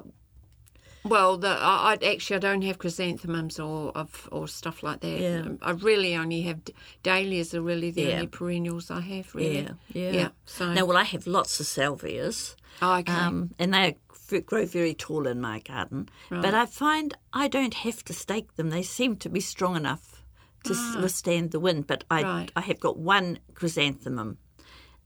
well, 1.03 1.37
the, 1.37 1.47
I, 1.49 1.97
I 2.01 2.05
actually 2.13 2.35
I 2.35 2.39
don't 2.39 2.61
have 2.61 2.77
chrysanthemums 2.77 3.59
or 3.59 3.91
of 3.97 4.29
or 4.31 4.47
stuff 4.47 4.83
like 4.83 4.99
that. 4.99 5.19
Yeah. 5.19 5.43
I 5.63 5.71
really 5.71 6.15
only 6.15 6.43
have 6.43 6.59
dahlias. 7.01 7.55
Are 7.55 7.61
really 7.61 7.89
the 7.89 8.03
Yeah. 8.03 8.13
only 8.15 8.27
perennials 8.27 8.91
I 8.91 9.01
have. 9.01 9.33
Really. 9.33 9.67
yeah. 9.93 10.11
Yeah. 10.11 10.29
So. 10.45 10.71
Now, 10.73 10.85
well, 10.85 10.97
I 10.97 11.03
have 11.03 11.25
lots 11.25 11.59
of 11.59 11.65
salvias. 11.65 12.55
oh, 12.83 12.97
okay. 12.99 13.11
Um, 13.11 13.49
and 13.57 13.73
they 13.73 13.97
grow 14.45 14.65
very 14.67 14.93
tall 14.93 15.25
in 15.27 15.41
my 15.41 15.59
garden. 15.59 16.07
right. 16.29 16.41
But 16.43 16.53
I 16.53 16.67
find 16.67 17.15
I 17.33 17.47
don't 17.47 17.73
have 17.73 18.05
to 18.05 18.13
stake 18.13 18.55
them. 18.55 18.69
They 18.69 18.83
seem 18.83 19.15
to 19.17 19.29
be 19.29 19.39
strong 19.41 19.75
enough 19.75 20.23
to 20.63 20.73
s 20.73 20.95
withstand 21.01 21.51
the 21.51 21.59
wind. 21.59 21.87
But 21.87 22.03
I, 22.09 22.23
Right. 22.23 22.51
I 22.55 22.61
have 22.61 22.79
got 22.79 22.97
one 22.97 23.39
chrysanthemum 23.53 24.37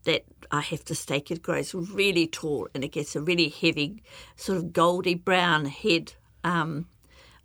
that 0.04 0.24
I 0.52 0.62
have 0.62 0.84
to 0.86 0.96
stake. 0.96 1.32
It 1.32 1.42
grows 1.42 1.74
really 1.74 2.28
tall 2.28 2.68
and 2.74 2.84
it 2.84 2.90
gets 2.90 3.16
a 3.16 3.22
really 3.22 3.50
heavy, 3.50 4.04
sort 4.36 4.58
of 4.58 4.72
goldy 4.74 5.16
brown 5.16 5.66
head 5.66 6.14
um, 6.44 6.88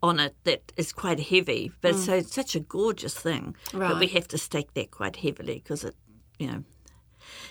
on 0.02 0.20
it 0.20 0.34
that 0.44 0.72
is 0.76 0.92
quite 0.92 1.20
heavy. 1.20 1.72
But 1.80 1.96
so 1.96 2.14
it's 2.16 2.34
such 2.34 2.54
a 2.54 2.60
gorgeous 2.60 3.14
thing. 3.14 3.54
But 3.72 3.98
we 4.00 4.08
have 4.08 4.28
to 4.28 4.38
stake 4.38 4.74
that 4.74 4.90
quite 4.90 5.16
heavily 5.16 5.54
because 5.54 5.84
it, 5.84 5.94
you 6.38 6.46
know. 6.48 6.64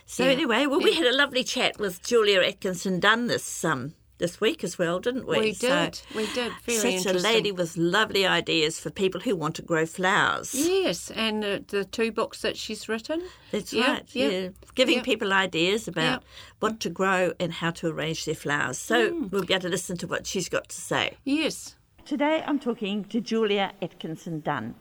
So 0.06 0.24
Yeah. 0.26 0.32
anyway, 0.32 0.66
well, 0.66 0.82
we 0.82 0.94
had 0.94 1.06
a 1.06 1.16
lovely 1.16 1.44
chat 1.44 1.80
with 1.80 2.04
Julia 2.04 2.42
Atkinson 2.42 3.00
Dunn 3.00 3.28
this 3.28 3.64
um 3.64 3.94
this 4.20 4.40
week 4.40 4.64
as 4.64 4.78
well, 4.78 5.00
didn't 5.00 5.26
we? 5.28 5.40
we 5.40 5.54
So- 5.54 5.68
did. 5.68 6.02
we 6.16 6.26
did. 6.34 6.52
Very 6.66 6.98
such 7.00 7.16
a 7.16 7.18
lady 7.18 7.52
with 7.52 7.76
lovely 7.78 8.26
ideas 8.28 8.80
for 8.80 8.90
people 8.92 9.22
who 9.22 9.36
want 9.36 9.56
to 9.56 9.62
grow 9.64 9.86
flowers. 9.86 10.54
Yes, 10.54 11.10
and 11.12 11.44
uh, 11.44 11.60
the 11.68 11.84
two 11.86 12.12
books 12.12 12.42
that 12.42 12.56
she's 12.58 12.88
written. 12.88 13.22
That's 13.52 13.74
Yeah, 13.74 13.92
right. 13.94 14.16
yeah, 14.16 14.28
Yeah, 14.30 14.48
giving 14.76 14.98
yeah. 14.98 15.04
people 15.04 15.34
ideas 15.34 15.88
about 15.88 16.22
Yeah. 16.22 16.28
what 16.60 16.80
to 16.82 16.90
grow 16.90 17.34
and 17.40 17.52
how 17.54 17.72
to 17.72 17.88
arrange 17.88 18.26
their 18.26 18.36
flowers. 18.36 18.78
So 18.78 19.10
Mm. 19.12 19.32
we'll 19.32 19.46
be 19.46 19.54
able 19.54 19.64
to 19.64 19.70
listen 19.70 19.98
to 19.98 20.08
what 20.08 20.28
she's 20.28 20.50
got 20.50 20.70
to 20.70 20.76
say. 20.80 21.18
Yes. 21.26 21.76
Today 22.06 22.44
I'm 22.46 22.60
talking 22.60 23.06
to 23.06 23.22
Julia 23.22 23.72
Atkinson 23.82 24.42
Dunn, 24.42 24.76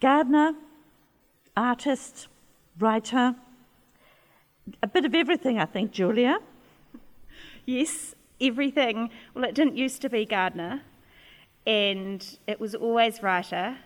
gardener, 0.00 0.54
artist, 1.56 2.28
writer, 2.78 3.34
a 4.82 4.86
bit 4.86 5.04
of 5.04 5.14
everything, 5.14 5.58
I 5.58 5.64
think, 5.66 5.90
Julia. 5.90 6.38
Yes, 7.66 8.14
everything. 8.42 9.10
Well, 9.34 9.44
it 9.44 9.54
didn't 9.54 9.76
used 9.76 10.02
to 10.02 10.10
be 10.10 10.26
gardener, 10.26 10.82
and 11.66 12.38
it 12.46 12.60
was 12.60 12.74
always 12.74 13.22
writer, 13.22 13.76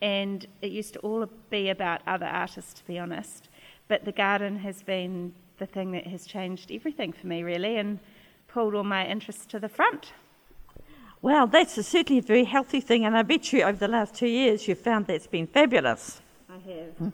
and 0.00 0.46
it 0.62 0.72
used 0.72 0.94
to 0.94 0.98
all 1.00 1.26
be 1.50 1.68
about 1.68 2.00
other 2.06 2.26
artists, 2.26 2.74
to 2.74 2.84
be 2.86 2.98
honest. 2.98 3.48
But 3.88 4.04
the 4.04 4.12
garden 4.12 4.56
has 4.58 4.82
been 4.82 5.34
the 5.58 5.66
thing 5.66 5.92
that 5.92 6.06
has 6.06 6.26
changed 6.26 6.70
everything 6.70 7.12
for 7.12 7.26
me, 7.26 7.42
really, 7.42 7.76
and 7.76 7.98
pulled 8.48 8.74
all 8.74 8.84
my 8.84 9.06
interests 9.06 9.46
to 9.46 9.58
the 9.58 9.68
front. 9.68 10.12
Well, 11.22 11.46
that's 11.46 11.78
a, 11.78 11.82
certainly 11.82 12.18
a 12.18 12.22
very 12.22 12.44
healthy 12.44 12.80
thing, 12.80 13.04
and 13.04 13.16
I 13.16 13.22
bet 13.22 13.52
you 13.52 13.62
over 13.62 13.78
the 13.78 13.88
last 13.88 14.14
two 14.14 14.28
years 14.28 14.68
you've 14.68 14.78
found 14.78 15.06
that's 15.06 15.26
been 15.26 15.46
fabulous. 15.46 16.20
I 16.56 16.70
have. 16.70 17.12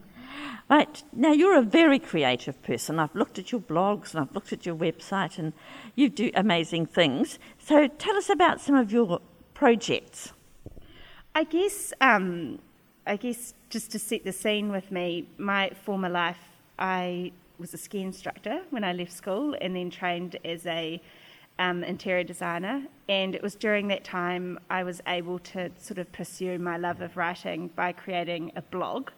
Right, 0.70 1.02
now 1.12 1.32
you're 1.32 1.58
a 1.58 1.62
very 1.62 1.99
creative 1.99 2.62
person. 2.62 2.99
I've 2.99 3.14
looked 3.14 3.38
at 3.38 3.52
your 3.52 3.61
blogs 3.61 4.14
and 4.14 4.20
I've 4.20 4.34
looked 4.34 4.52
at 4.52 4.64
your 4.64 4.76
website, 4.76 5.38
and 5.38 5.52
you 5.94 6.08
do 6.08 6.30
amazing 6.34 6.87
things. 6.87 7.38
So 7.58 7.88
tell 7.88 8.16
us 8.16 8.28
about 8.28 8.61
some 8.61 8.75
of 8.75 8.92
your 8.92 9.20
projects. 9.54 10.32
I 11.34 11.44
guess, 11.44 11.92
um, 12.00 12.58
I 13.06 13.16
guess, 13.16 13.54
just 13.70 13.90
to 13.92 13.99
set 13.99 14.25
the 14.25 14.32
scene 14.32 14.70
with 14.70 14.90
me, 14.92 15.26
my 15.38 15.70
former 15.84 16.08
life, 16.08 16.38
I 16.78 17.32
was 17.58 17.75
a 17.75 17.78
ski 17.78 18.02
instructor 18.02 18.62
when 18.70 18.84
I 18.84 18.92
left 18.92 19.12
school, 19.12 19.56
and 19.61 19.75
then 19.76 19.90
trained 19.90 20.37
as 20.44 20.66
a 20.66 21.00
um, 21.59 21.85
interior 21.85 22.25
designer. 22.25 22.85
And 23.09 23.35
it 23.35 23.42
was 23.42 23.54
during 23.54 23.88
that 23.88 24.04
time 24.04 24.59
I 24.71 24.82
was 24.82 25.00
able 25.06 25.38
to 25.40 25.71
sort 25.78 25.99
of 25.99 26.11
pursue 26.12 26.59
my 26.59 26.76
love 26.76 27.00
of 27.00 27.16
writing 27.16 27.68
by 27.75 27.92
creating 27.92 28.52
a 28.56 28.62
blog. 28.62 29.11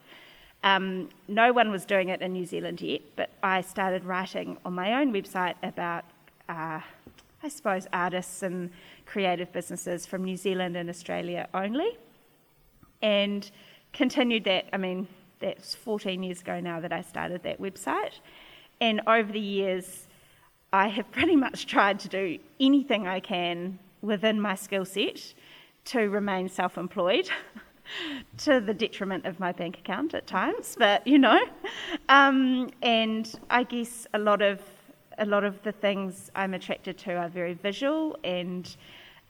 Um, 0.62 1.10
no 1.28 1.52
one 1.52 1.70
was 1.70 1.84
doing 1.84 2.08
it 2.08 2.22
in 2.22 2.32
New 2.32 2.46
Zealand 2.46 2.80
yet, 2.80 3.02
but 3.16 3.30
I 3.42 3.60
started 3.60 4.04
writing 4.04 4.56
on 4.64 4.72
my 4.72 5.00
own 5.00 5.12
website 5.12 5.54
about, 5.62 6.04
uh, 6.48 6.80
I 7.42 7.48
suppose, 7.48 7.86
artists 7.92 8.42
and 8.42 8.70
creative 9.04 9.52
businesses 9.52 10.06
from 10.06 10.24
New 10.24 10.36
Zealand 10.36 10.76
and 10.76 10.88
Australia 10.88 11.48
only. 11.52 11.98
And 13.02 13.50
continued 13.92 14.44
that, 14.44 14.66
I 14.72 14.78
mean, 14.78 15.06
that's 15.40 15.74
14 15.74 16.22
years 16.22 16.40
ago 16.40 16.60
now 16.60 16.80
that 16.80 16.92
I 16.92 17.02
started 17.02 17.42
that 17.42 17.60
website. 17.60 18.20
And 18.80 19.02
over 19.06 19.30
the 19.30 19.40
years, 19.40 20.06
I 20.74 20.88
have 20.88 21.08
pretty 21.12 21.36
much 21.36 21.66
tried 21.66 22.00
to 22.00 22.08
do 22.08 22.36
anything 22.58 23.06
I 23.06 23.20
can 23.20 23.78
within 24.02 24.40
my 24.40 24.56
skill 24.56 24.84
set 24.84 25.32
to 25.84 26.00
remain 26.10 26.48
self 26.48 26.76
employed. 26.76 27.30
to 28.38 28.60
the 28.60 28.74
detriment 28.74 29.24
of 29.24 29.38
my 29.38 29.52
bank 29.52 29.78
account 29.78 30.14
at 30.14 30.26
times, 30.26 30.74
but 30.76 31.06
you 31.06 31.18
know, 31.18 31.38
um, 32.08 32.70
and 32.82 33.38
I 33.50 33.62
guess 33.62 34.08
a 34.14 34.18
lot 34.18 34.42
of 34.42 34.62
a 35.18 35.24
lot 35.24 35.44
of 35.44 35.62
the 35.62 35.70
things 35.70 36.32
I'm 36.34 36.54
attracted 36.54 36.98
to 36.98 37.14
are 37.14 37.28
very 37.28 37.54
visual 37.54 38.18
and 38.24 38.74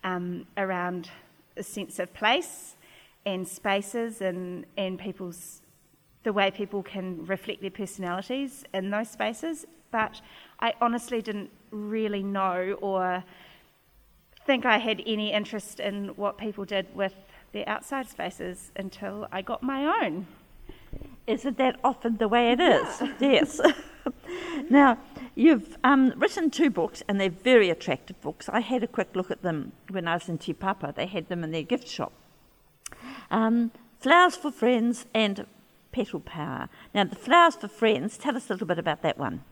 um, 0.03 0.47
around 0.57 1.11
a 1.59 1.63
sense 1.63 1.99
of 1.99 2.15
place 2.15 2.77
and 3.27 3.47
spaces 3.47 4.23
and 4.23 4.65
and 4.79 4.99
people's 4.99 5.61
the 6.23 6.33
way 6.33 6.51
people 6.51 6.83
can 6.83 7.27
reflect 7.27 7.61
their 7.61 7.77
personalities 7.83 8.65
in 8.73 8.89
those 8.89 9.11
spaces. 9.11 9.67
But 9.95 10.21
I 10.59 10.75
honestly 10.81 11.23
didn't 11.23 11.51
really 11.71 12.25
know 12.25 12.77
or 12.81 13.23
think 14.45 14.67
I 14.67 14.79
had 14.79 15.01
any 15.07 15.33
interest 15.33 15.79
in 15.79 16.09
what 16.17 16.37
people 16.37 16.65
did 16.65 16.93
with 16.97 17.15
their 17.53 17.69
outside 17.69 18.09
spaces 18.09 18.73
until 18.75 19.29
I 19.31 19.41
got 19.41 19.63
my 19.63 20.03
own. 20.03 20.27
Isn't 21.29 21.59
that 21.59 21.79
often 21.85 22.17
the 22.17 22.27
way 22.27 22.51
it 22.51 22.59
is? 22.59 22.89
Yeah. 23.01 23.13
Yes. 23.21 23.61
now, 24.69 24.99
you've 25.37 25.77
um, 25.85 26.13
written 26.17 26.51
two 26.51 26.71
books, 26.71 27.05
and 27.07 27.21
they're 27.21 27.31
very 27.31 27.71
attractive 27.71 28.21
books. 28.21 28.49
I 28.49 28.59
had 28.59 28.83
a 28.83 28.89
quick 28.89 29.11
look 29.15 29.31
at 29.31 29.43
them 29.43 29.71
when 29.91 30.09
I 30.09 30.15
was 30.15 30.29
in 30.29 30.39
Te 30.39 30.55
Papa. 30.55 30.93
They 30.97 31.07
had 31.07 31.29
them 31.29 31.45
in 31.45 31.53
their 31.53 31.63
gift 31.63 31.87
shop. 31.87 32.13
Um, 33.31 33.71
Flowers 34.01 34.35
for 34.35 34.51
Friends 34.51 35.07
and 35.15 35.47
Petal 35.93 36.19
Power. 36.19 36.69
Now, 36.93 37.05
the 37.05 37.15
Flowers 37.15 37.55
for 37.55 37.69
Friends, 37.69 38.19
tell 38.19 38.37
us 38.37 38.51
a 38.51 38.55
little 38.55 38.67
bit 38.67 38.81
about 38.81 39.03
that 39.03 39.19
one. 39.19 39.45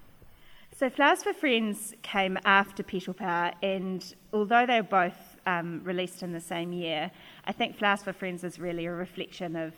So, 0.74 0.88
Flowers 0.88 1.22
for 1.22 1.34
Friends 1.34 1.94
came 2.00 2.38
after 2.46 2.82
Petal 2.82 3.12
Power, 3.12 3.52
and 3.62 4.14
although 4.32 4.64
they 4.64 4.80
were 4.80 4.88
both 4.88 5.36
um, 5.46 5.82
released 5.84 6.22
in 6.22 6.32
the 6.32 6.40
same 6.40 6.72
year, 6.72 7.10
I 7.44 7.52
think 7.52 7.76
Flowers 7.76 8.02
for 8.02 8.14
Friends 8.14 8.42
is 8.42 8.58
really 8.58 8.86
a 8.86 8.92
reflection 8.92 9.54
of 9.54 9.74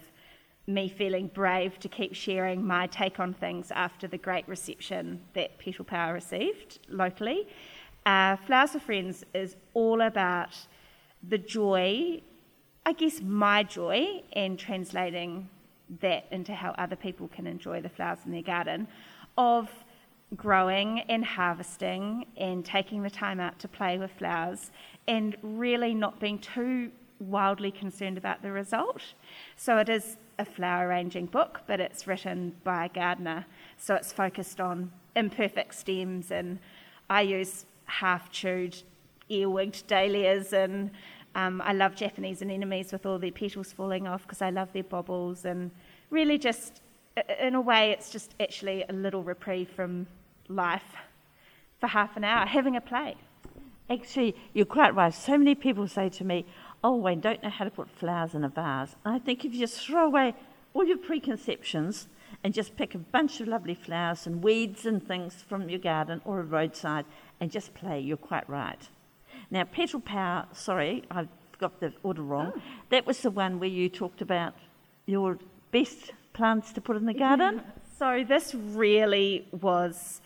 me 0.69 0.89
feeling 0.89 1.27
brave 1.27 1.81
to 1.81 1.89
keep 1.89 2.15
sharing 2.15 2.65
my 2.65 2.87
take 2.87 3.19
on 3.19 3.35
things 3.35 3.73
after 3.73 4.07
the 4.07 4.17
great 4.17 4.49
reception 4.49 5.21
that 5.35 5.59
Petal 5.59 5.85
Power 5.85 6.15
received 6.15 6.79
locally. 6.89 7.49
Uh, 8.07 8.37
Flowers 8.37 8.71
for 8.71 8.79
Friends 8.79 9.25
is 9.35 9.57
all 9.75 10.01
about 10.01 10.57
the 11.29 11.39
joy, 11.39 12.23
I 12.87 12.93
guess 12.93 13.21
my 13.21 13.65
joy, 13.65 14.23
in 14.33 14.57
translating 14.57 15.51
that 16.01 16.27
into 16.31 16.55
how 16.55 16.71
other 16.79 16.97
people 16.97 17.27
can 17.29 17.49
enjoy 17.49 17.81
the 17.81 17.89
flowers 17.89 18.21
in 18.25 18.31
their 18.31 18.43
garden, 18.43 18.87
of 19.37 19.69
growing 20.37 21.01
and 21.09 21.25
harvesting 21.25 22.27
and 22.37 22.65
taking 22.65 23.03
the 23.03 23.11
time 23.11 23.41
out 23.41 23.59
to 23.61 23.69
play 23.69 23.99
with 23.99 24.11
flowers 24.13 24.71
and 25.07 25.37
really 25.43 25.95
not 25.95 26.19
being 26.19 26.39
too 26.39 26.91
wildly 27.21 27.71
concerned 27.71 28.19
about 28.19 28.43
the 28.43 28.51
result. 28.51 29.03
So 29.57 29.79
it 29.79 29.89
is 29.89 30.17
a 30.39 30.45
flower 30.45 30.89
arranging 30.89 31.27
book, 31.27 31.61
but 31.67 31.81
it's 31.81 32.07
written 32.07 32.55
by 32.65 32.87
a 32.87 32.89
gardener. 32.89 33.47
So 33.77 33.95
it's 33.95 34.13
focused 34.13 34.61
on 34.61 34.91
imperfect 35.15 35.75
stems, 35.75 36.31
and 36.31 36.59
I 37.09 37.23
use 37.23 37.67
half 37.87 38.31
chewed, 38.31 38.83
earwigged 39.31 39.87
dahlias 39.87 40.53
and 40.53 40.91
um, 41.35 41.61
I 41.63 41.73
love 41.73 41.97
Japanese 41.97 42.43
anemones 42.43 42.93
with 42.93 43.07
all 43.07 43.19
their 43.19 43.33
petals 43.33 43.73
falling 43.73 44.07
off 44.07 44.23
because 44.23 44.41
I 44.41 44.51
love 44.51 44.73
their 44.73 44.85
baubles 44.85 45.45
and 45.45 45.71
really 46.11 46.39
just, 46.39 46.81
in 47.41 47.55
a 47.55 47.61
way, 47.61 47.91
it's 47.91 48.11
just 48.11 48.35
actually 48.39 48.85
a 48.89 48.93
little 48.93 49.23
reprieve 49.23 49.69
from 49.69 50.07
life 50.49 50.97
for 51.81 51.87
half 51.89 52.17
an 52.17 52.25
hour, 52.25 52.47
having 52.47 52.77
a 52.77 52.81
play. 52.81 53.17
Actually, 53.91 54.35
you're 54.55 54.65
quite 54.65 54.95
right. 54.95 55.13
So 55.13 55.37
many 55.37 55.55
people 55.55 55.87
say 55.87 56.09
to 56.11 56.25
me, 56.25 56.47
Oh, 56.83 57.07
I 57.07 57.15
don't 57.15 57.43
know 57.43 57.49
how 57.49 57.65
to 57.65 57.71
put 57.71 57.89
flowers 57.89 58.35
in 58.35 58.45
a 58.45 58.49
vase. 58.49 58.95
I 59.07 59.19
think 59.19 59.45
if 59.45 59.55
you 59.55 59.61
just 59.61 59.81
throw 59.81 60.05
away 60.05 60.35
all 60.75 60.85
your 60.85 60.99
preconceptions 60.99 62.09
and 62.43 62.53
just 62.53 62.77
pick 62.77 62.95
a 62.95 62.99
bunch 62.99 63.41
of 63.41 63.49
lovely 63.49 63.75
flowers 63.75 64.27
and 64.27 64.43
weeds 64.43 64.85
and 64.85 65.07
things 65.07 65.43
from 65.49 65.71
your 65.71 65.79
garden 65.79 66.21
or 66.27 66.41
a 66.41 66.43
roadside 66.43 67.07
and 67.41 67.51
just 67.51 67.73
play, 67.73 68.01
you're 68.01 68.19
quite 68.19 68.49
right. 68.51 68.89
Now, 69.51 69.65
Petal 69.65 70.01
Power, 70.01 70.47
sorry, 70.53 71.05
I 71.11 71.27
got 71.59 71.81
the 71.81 71.93
order 72.03 72.23
wrong. 72.23 72.53
Oh. 72.55 72.61
That 72.91 73.07
was 73.07 73.21
the 73.21 73.31
one 73.31 73.61
where 73.61 73.69
you 73.69 73.89
talked 73.89 74.21
about 74.21 74.55
your 75.07 75.39
best 75.71 76.13
plants 76.35 76.73
to 76.73 76.81
put 76.81 76.97
in 76.97 77.07
the 77.07 77.15
garden. 77.15 77.63
So, 77.97 78.25
this 78.27 78.57
really 78.57 79.47
was 79.53 80.21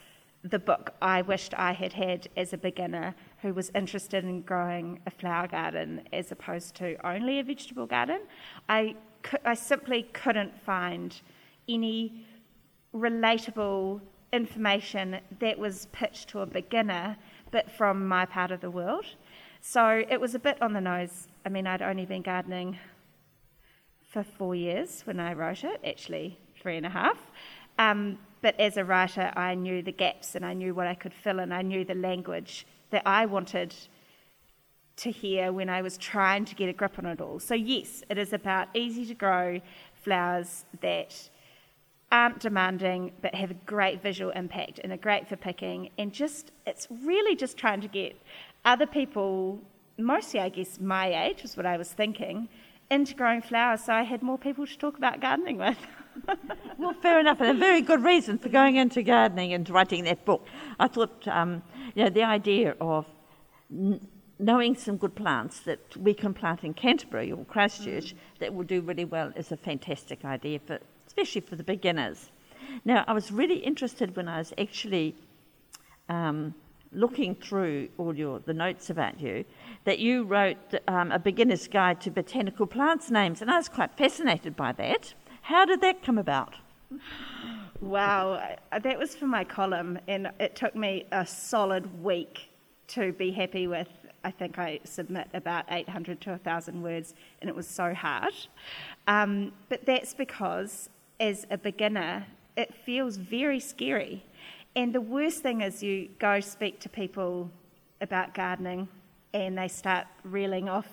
the 0.45 0.59
book 0.59 0.95
I 1.03 1.23
wished 1.23 1.55
I 1.55 1.73
had 1.73 1.93
had 1.93 2.29
as 2.37 2.53
a 2.53 2.59
beginner 2.59 3.15
who 3.43 3.53
was 3.53 3.71
interested 3.75 4.25
in 4.25 4.43
growing 4.43 5.01
a 5.07 5.11
flower 5.11 5.49
garden 5.49 6.03
as 6.13 6.31
opposed 6.31 6.75
to 6.77 6.97
only 7.07 7.41
a 7.41 7.45
vegetable 7.45 7.87
garden. 7.87 8.21
I, 8.69 8.95
I 9.45 9.55
simply 9.55 10.05
couldn't 10.13 10.59
find 10.61 11.21
any 11.69 12.25
relatable 12.95 14.01
information 14.33 15.19
that 15.41 15.59
was 15.59 15.87
pitched 15.93 16.29
to 16.29 16.41
a 16.41 16.47
beginner 16.47 17.17
but 17.51 17.71
from 17.71 18.07
my 18.07 18.27
part 18.27 18.51
of 18.51 18.61
the 18.61 18.71
world. 18.71 19.07
So 19.61 20.05
it 20.09 20.21
was 20.21 20.35
a 20.35 20.39
bit 20.39 20.61
on 20.63 20.73
the 20.73 20.81
nose. 20.81 21.29
I 21.45 21.49
mean, 21.49 21.67
I'd 21.67 21.83
only 21.83 22.07
been 22.07 22.23
gardening 22.23 22.79
for 24.09 24.23
four 24.23 24.55
years 24.55 25.03
when 25.05 25.19
I 25.19 25.33
wrote 25.33 25.65
it, 25.65 25.81
actually, 25.85 26.39
three 26.61 26.77
and 26.77 26.87
a 26.87 26.91
half. 26.91 27.19
Um, 27.79 28.19
but 28.41 28.59
as 28.61 28.77
a 28.77 28.85
writer, 28.85 29.33
I 29.37 29.55
knew 29.55 29.83
the 29.83 29.93
gaps 29.93 30.35
and 30.35 30.45
I 30.45 30.53
knew 30.53 30.75
what 30.75 30.87
I 30.87 30.95
could 30.95 31.13
fill 31.13 31.39
in. 31.41 31.53
I 31.53 31.63
knew 31.63 31.85
the 31.85 31.95
language 31.95 32.67
that 32.91 33.03
I 33.07 33.27
wanted 33.27 33.75
to 34.97 35.11
hear 35.11 35.53
when 35.53 35.69
I 35.69 35.83
was 35.83 35.97
trying 35.97 36.45
to 36.47 36.55
get 36.55 36.69
a 36.69 36.73
grip 36.73 36.99
on 36.99 37.07
it 37.07 37.21
all. 37.21 37.39
So, 37.39 37.55
yes, 37.55 38.03
it 38.11 38.19
is 38.19 38.33
about 38.33 38.69
easy 38.75 39.07
to 39.07 39.15
grow 39.15 39.61
flowers 39.95 40.65
that 40.81 41.31
aren't 42.11 42.41
demanding 42.41 43.13
but 43.21 43.35
have 43.35 43.51
a 43.51 43.55
great 43.67 44.03
visual 44.03 44.31
impact 44.33 44.81
and 44.83 44.93
are 44.93 44.97
great 44.97 45.29
for 45.29 45.37
picking. 45.37 45.91
And 45.99 46.13
just, 46.13 46.53
it's 46.67 46.89
really 47.05 47.37
just 47.37 47.57
trying 47.57 47.81
to 47.83 47.89
get 47.89 48.17
other 48.65 48.87
people, 48.87 49.61
mostly 49.99 50.41
I 50.41 50.49
guess 50.49 50.81
my 50.81 51.27
age 51.27 51.43
was 51.43 51.57
what 51.57 51.67
I 51.67 51.77
was 51.77 51.93
thinking, 51.93 52.49
into 52.91 53.15
growing 53.15 53.43
flowers 53.43 53.85
so 53.85 53.93
I 53.93 54.03
had 54.03 54.23
more 54.23 54.39
people 54.39 54.67
to 54.67 54.79
talk 54.79 54.97
about 54.97 55.21
gardening 55.21 55.59
with. 55.59 55.79
well, 56.79 56.95
fair 56.95 57.21
enough, 57.21 57.41
and 57.41 57.51
a 57.51 57.55
very 57.55 57.81
good 57.81 58.03
reason 58.03 58.39
for 58.39 58.49
going 58.49 58.77
into 58.77 59.03
gardening 59.03 59.53
and 59.53 59.69
writing 59.71 60.05
that 60.05 60.25
book. 60.25 60.47
I 60.79 60.89
thought, 60.89 61.27
um, 61.29 61.63
you 61.95 62.05
know, 62.05 62.11
the 62.11 62.25
idea 62.25 62.75
of 62.81 63.07
n- 63.71 64.07
knowing 64.39 64.77
some 64.77 64.97
good 64.97 65.15
plants 65.15 65.61
that 65.61 65.97
we 65.97 66.15
can 66.15 66.33
plant 66.33 66.65
in 66.65 66.75
Canterbury 66.75 67.33
or 67.33 67.45
Christchurch 67.45 68.15
mm. 68.15 68.19
that 68.39 68.55
will 68.55 68.65
do 68.65 68.81
really 68.81 69.05
well 69.05 69.33
is 69.37 69.53
a 69.53 69.57
fantastic 69.57 70.25
idea 70.25 70.61
for 70.61 70.79
especially 71.07 71.41
for 71.41 71.57
the 71.57 71.65
beginners. 71.65 72.31
Now, 72.85 73.05
I 73.09 73.13
was 73.13 73.33
really 73.33 73.57
interested 73.57 74.15
when 74.15 74.29
I 74.29 74.39
was 74.39 74.53
actually 74.59 75.17
um, 76.09 76.55
looking 76.93 77.35
through 77.35 77.89
all 77.99 78.15
your 78.15 78.41
the 78.41 78.55
notes 78.55 78.91
about 78.91 79.21
you 79.21 79.45
that 79.85 79.99
you 79.99 80.25
wrote 80.25 80.57
um, 80.87 81.11
a 81.13 81.19
beginner's 81.19 81.67
guide 81.67 82.01
to 82.03 82.11
botanical 82.11 82.67
plants 82.67 83.11
names, 83.11 83.43
and 83.43 83.51
I 83.51 83.57
was 83.57 83.69
quite 83.69 83.97
fascinated 83.97 84.57
by 84.57 84.73
that. 84.73 85.15
How 85.49 85.65
did 85.65 85.81
that 85.81 86.03
come 86.03 86.19
about? 86.19 86.57
Wow, 87.81 88.57
that 88.71 88.99
was 88.99 89.15
for 89.15 89.27
my 89.27 89.45
column, 89.45 89.99
and 90.07 90.31
it 90.39 90.55
took 90.55 90.77
me 90.77 91.07
a 91.11 91.25
solid 91.25 92.03
week 92.05 92.51
to 92.89 93.13
be 93.15 93.31
happy 93.31 93.67
with. 93.67 93.89
I 94.23 94.31
think 94.31 94.59
I 94.59 94.79
submit 94.85 95.27
about 95.33 95.65
800 95.71 96.21
to 96.21 96.31
1,000 96.33 96.83
words, 96.83 97.15
and 97.41 97.49
it 97.49 97.57
was 97.57 97.67
so 97.67 97.95
hard. 97.95 98.35
Um, 99.07 99.53
but 99.71 99.87
that's 99.87 100.13
because 100.13 100.91
as 101.19 101.47
a 101.51 101.57
beginner, 101.57 102.27
it 102.59 102.75
feels 102.75 103.17
very 103.17 103.59
scary. 103.59 104.23
And 104.77 104.95
the 104.95 105.01
worst 105.01 105.43
thing 105.43 105.63
is 105.63 105.83
you 105.83 106.11
go 106.19 106.41
speak 106.41 106.79
to 106.81 106.91
people 106.91 107.51
about 108.03 108.35
gardening 108.35 108.87
and 109.33 109.57
they 109.57 109.69
start 109.69 110.07
reeling 110.25 110.69
off 110.69 110.89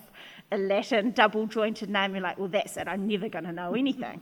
a 0.52 0.58
Latin 0.58 1.12
double 1.12 1.46
jointed 1.48 1.90
name, 1.90 2.14
you're 2.14 2.24
like, 2.24 2.38
well, 2.38 2.48
that's 2.48 2.78
it, 2.78 2.88
I'm 2.88 3.08
never 3.08 3.30
going 3.30 3.46
to 3.46 3.52
know 3.52 3.74
anything. 3.74 4.22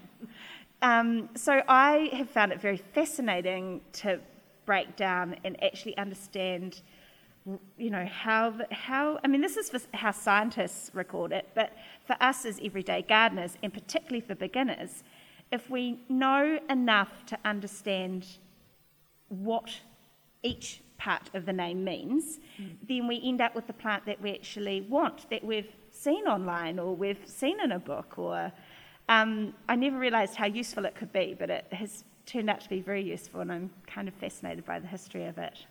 Um, 0.84 1.30
so 1.36 1.64
I 1.68 2.10
have 2.14 2.30
found 2.30 2.52
it 2.52 2.62
very 2.62 2.78
fascinating 2.78 3.82
to 3.94 4.20
break 4.66 4.96
down 4.96 5.36
and 5.44 5.62
actually 5.64 5.98
understand 5.98 6.82
you 7.78 7.90
know 7.90 8.06
how 8.06 8.52
the, 8.52 8.68
how 8.72 9.20
I 9.24 9.28
mean 9.28 9.42
this 9.42 9.58
is 9.58 9.88
how 9.94 10.12
scientists 10.12 10.92
record 10.94 11.32
it, 11.32 11.50
but 11.56 11.74
for 12.06 12.16
us 12.22 12.46
as 12.46 12.60
everyday 12.64 13.02
gardeners 13.02 13.58
and 13.62 13.74
particularly 13.74 14.22
for 14.22 14.36
beginners, 14.36 15.04
if 15.52 15.70
we 15.70 16.00
know 16.10 16.60
enough 16.70 17.26
to 17.28 17.38
understand 17.44 18.26
what 19.28 19.70
each 20.42 20.82
part 20.98 21.30
of 21.34 21.46
the 21.46 21.54
name 21.54 21.84
means, 21.84 22.40
mm. 22.62 22.76
then 22.88 23.08
we 23.08 23.22
end 23.24 23.42
up 23.42 23.56
with 23.56 23.68
the 23.68 23.74
plant 23.74 24.06
that 24.06 24.22
we 24.22 24.34
actually 24.34 24.82
want, 24.82 25.30
that 25.30 25.44
we've 25.44 25.74
seen 25.92 26.26
online 26.26 26.80
or 26.80 26.96
we've 26.96 27.26
seen 27.26 27.60
in 27.60 27.74
a 27.74 27.80
book. 27.80 28.18
Or 28.18 28.54
um, 29.10 29.54
I 29.68 29.76
never 29.76 29.98
realised 29.98 30.36
how 30.36 30.46
useful 30.46 30.86
it 30.86 30.96
could 30.96 31.12
be, 31.12 31.36
but 31.38 31.50
it 31.50 31.66
has 31.72 32.04
turned 32.26 32.50
out 32.50 32.62
to 32.62 32.70
be 32.70 32.82
very 32.82 33.04
useful, 33.04 33.42
and 33.42 33.52
I'm 33.52 33.70
kind 33.86 34.08
of 34.08 34.14
fascinated 34.16 34.66
by 34.66 34.80
the 34.80 34.88
history 34.88 35.26
of 35.26 35.38
it. 35.38 35.66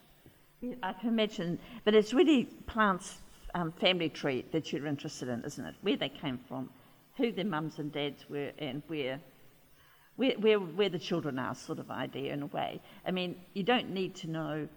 I 0.82 0.92
can 0.92 1.08
imagine, 1.08 1.58
but 1.84 1.94
it's 1.94 2.14
really 2.14 2.44
plants' 2.66 3.18
um, 3.54 3.72
family 3.72 4.08
tree 4.08 4.44
that 4.52 4.72
you're 4.72 4.86
interested 4.86 5.28
in, 5.28 5.42
isn't 5.44 5.64
it? 5.64 5.74
Where 5.82 5.96
they 5.96 6.08
came 6.08 6.38
from, 6.48 6.70
who 7.16 7.32
their 7.32 7.44
mums 7.44 7.78
and 7.78 7.90
dads 7.90 8.28
were, 8.28 8.52
and 8.58 8.82
where 8.86 9.18
where, 10.16 10.32
where, 10.32 10.58
where 10.58 10.88
the 10.88 10.98
children 10.98 11.38
are, 11.38 11.54
sort 11.54 11.78
of 11.78 11.90
idea 11.90 12.32
in 12.32 12.42
a 12.42 12.46
way. 12.46 12.80
I 13.06 13.10
mean, 13.10 13.36
you 13.54 13.62
don't 13.62 13.90
need 13.90 14.14
to 14.16 14.30
know 14.30 14.68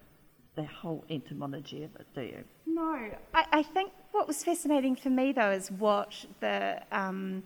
the 0.54 0.64
whole 0.64 1.04
etymology 1.10 1.84
of 1.84 1.94
it, 1.96 2.06
do 2.14 2.22
you? 2.22 2.44
No. 2.66 3.10
I, 3.34 3.44
I 3.52 3.62
think 3.62 3.92
what 4.12 4.26
was 4.26 4.42
fascinating 4.42 4.96
for 4.96 5.10
me, 5.10 5.32
though, 5.32 5.50
is 5.50 5.70
what 5.70 6.24
the, 6.40 6.82
um, 6.90 7.42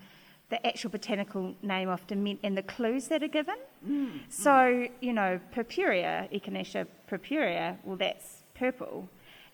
the 0.51 0.65
actual 0.67 0.91
botanical 0.91 1.55
name 1.63 1.89
often 1.89 2.23
meant 2.23 2.41
and 2.43 2.57
the 2.57 2.63
clues 2.63 3.09
that 3.09 3.23
are 3.23 3.29
given. 3.29 3.57
Mm. 3.89 4.21
So, 4.29 4.87
you 5.01 5.13
know, 5.13 5.41
purpurea, 5.53 6.29
Echinacea 6.33 6.87
purpurea, 7.07 7.79
well, 7.85 7.97
that's 7.97 8.43
purple. 8.55 9.09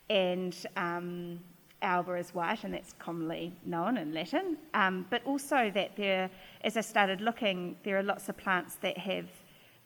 And 0.09 0.57
um, 0.77 1.41
alba 1.83 2.15
is 2.15 2.35
white, 2.35 2.65
and 2.65 2.73
that's 2.73 2.95
commonly 2.99 3.53
known 3.65 3.99
in 3.99 4.15
Latin. 4.15 4.57
Um, 4.73 5.07
but 5.11 5.25
also 5.25 5.71
that 5.75 5.97
there, 5.97 6.31
as 6.63 6.77
I 6.77 6.81
started 6.81 7.21
looking, 7.21 7.77
there 7.85 7.99
are 7.99 8.03
lots 8.03 8.29
of 8.29 8.37
plants 8.37 8.77
that 8.77 8.97
have 8.99 9.27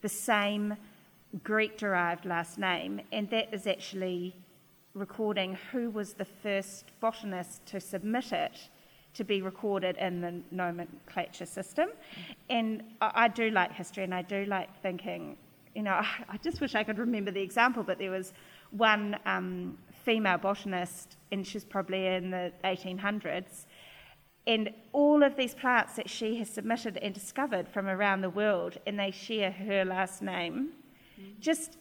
the 0.03 0.09
same 0.09 0.77
Greek 1.43 1.77
derived 1.77 2.25
last 2.25 2.59
name, 2.59 3.01
and 3.13 3.29
that 3.31 3.53
is 3.53 3.67
actually 3.67 4.35
recording 4.95 5.57
who 5.73 5.91
was 5.91 6.15
the 6.15 6.25
first 6.25 6.85
botanist 7.01 7.65
to 7.67 7.81
submit 7.81 8.33
it 8.33 8.71
to 9.15 9.25
be 9.25 9.43
recorded 9.43 9.97
in 9.97 10.21
the 10.21 10.41
nomenclature 10.51 11.47
system. 11.47 11.91
And 12.49 12.83
I, 13.01 13.13
I 13.15 13.29
do 13.29 13.51
like 13.51 13.73
history, 13.73 14.05
and 14.05 14.15
I 14.15 14.23
do 14.23 14.45
like 14.45 14.69
thinking, 14.83 15.37
you 15.75 15.83
know, 15.83 15.93
I 16.29 16.37
just 16.43 16.61
wish 16.61 16.75
I 16.75 16.85
could 16.85 16.99
remember 16.99 17.31
the 17.31 17.43
example, 17.43 17.83
but 17.83 17.99
there 17.99 18.11
was 18.11 18.33
one 18.71 19.19
um, 19.27 19.79
female 20.05 20.39
botanist, 20.39 21.17
and 21.33 21.47
she's 21.47 21.65
probably 21.65 22.07
in 22.07 22.31
the 22.31 22.53
1800s. 22.65 23.67
And 24.47 24.71
all 24.93 25.23
of 25.23 25.37
these 25.37 25.55
plants 25.55 25.97
that 25.97 26.09
she 26.09 26.37
has 26.37 26.49
submitted 26.49 26.97
and 26.99 27.13
discovered 27.13 27.69
from 27.69 27.87
around 27.89 28.23
the 28.23 28.31
world, 28.31 28.79
and 28.87 28.99
they 28.99 29.11
share 29.11 29.51
her 29.51 29.85
last 29.85 30.23
name. 30.23 30.71
Mm. 31.21 31.39
Just, 31.41 31.77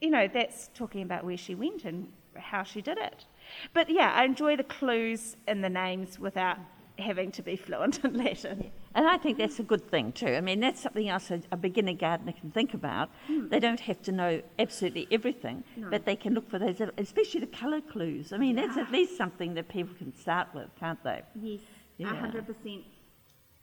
you 0.00 0.10
know, 0.10 0.28
that's 0.32 0.70
talking 0.74 1.02
about 1.02 1.24
where 1.24 1.36
she 1.36 1.54
went 1.54 1.84
and 1.84 2.08
how 2.34 2.62
she 2.62 2.82
did 2.82 2.98
it. 2.98 3.26
But 3.72 3.90
yeah, 3.90 4.12
I 4.14 4.24
enjoy 4.24 4.56
the 4.56 4.64
clues 4.64 5.36
in 5.46 5.60
the 5.60 5.70
names 5.70 6.18
without 6.18 6.58
having 7.00 7.32
to 7.32 7.42
be 7.42 7.56
fluent 7.56 8.04
in 8.04 8.14
Latin. 8.14 8.70
And 8.94 9.06
I 9.06 9.18
think 9.18 9.38
that's 9.38 9.58
a 9.58 9.62
good 9.62 9.88
thing 9.90 10.12
too. 10.12 10.26
I 10.26 10.40
mean, 10.40 10.60
that's 10.60 10.80
something 10.80 11.08
else 11.08 11.30
a, 11.30 11.40
a 11.52 11.56
beginner 11.56 11.94
gardener 11.94 12.32
can 12.32 12.50
think 12.50 12.74
about. 12.74 13.10
Hmm. 13.26 13.48
They 13.48 13.60
don't 13.60 13.80
have 13.80 14.02
to 14.02 14.12
know 14.12 14.42
absolutely 14.58 15.08
everything, 15.10 15.64
no. 15.76 15.90
but 15.90 16.04
they 16.04 16.16
can 16.16 16.34
look 16.34 16.50
for 16.50 16.58
those, 16.58 16.80
especially 16.98 17.40
the 17.40 17.46
colour 17.46 17.80
clues. 17.80 18.32
I 18.32 18.38
mean, 18.38 18.56
that's 18.56 18.76
at 18.76 18.90
least 18.90 19.16
something 19.16 19.54
that 19.54 19.68
people 19.68 19.94
can 19.96 20.14
start 20.16 20.48
with, 20.54 20.68
can't 20.78 21.02
they? 21.04 21.22
Yes, 21.40 21.60
yeah. 21.98 22.08
100%. 22.08 22.82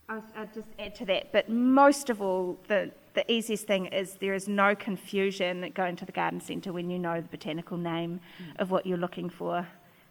I'll, 0.09 0.23
I'll 0.37 0.49
just 0.55 0.69
add 0.79 0.95
to 0.95 1.05
that, 1.07 1.33
but 1.33 1.49
most 1.49 2.09
of 2.09 2.21
all, 2.21 2.57
the, 2.69 2.91
the 3.13 3.29
easiest 3.29 3.67
thing 3.67 3.87
is 3.87 4.13
there 4.21 4.33
is 4.33 4.47
no 4.47 4.73
confusion 4.73 5.69
going 5.75 5.97
to 5.97 6.05
the 6.05 6.13
garden 6.13 6.39
centre 6.39 6.71
when 6.71 6.89
you 6.89 6.97
know 6.97 7.19
the 7.19 7.27
botanical 7.27 7.75
name 7.75 8.21
mm. 8.41 8.61
of 8.61 8.71
what 8.71 8.85
you're 8.85 8.97
looking 8.97 9.29
for, 9.29 9.67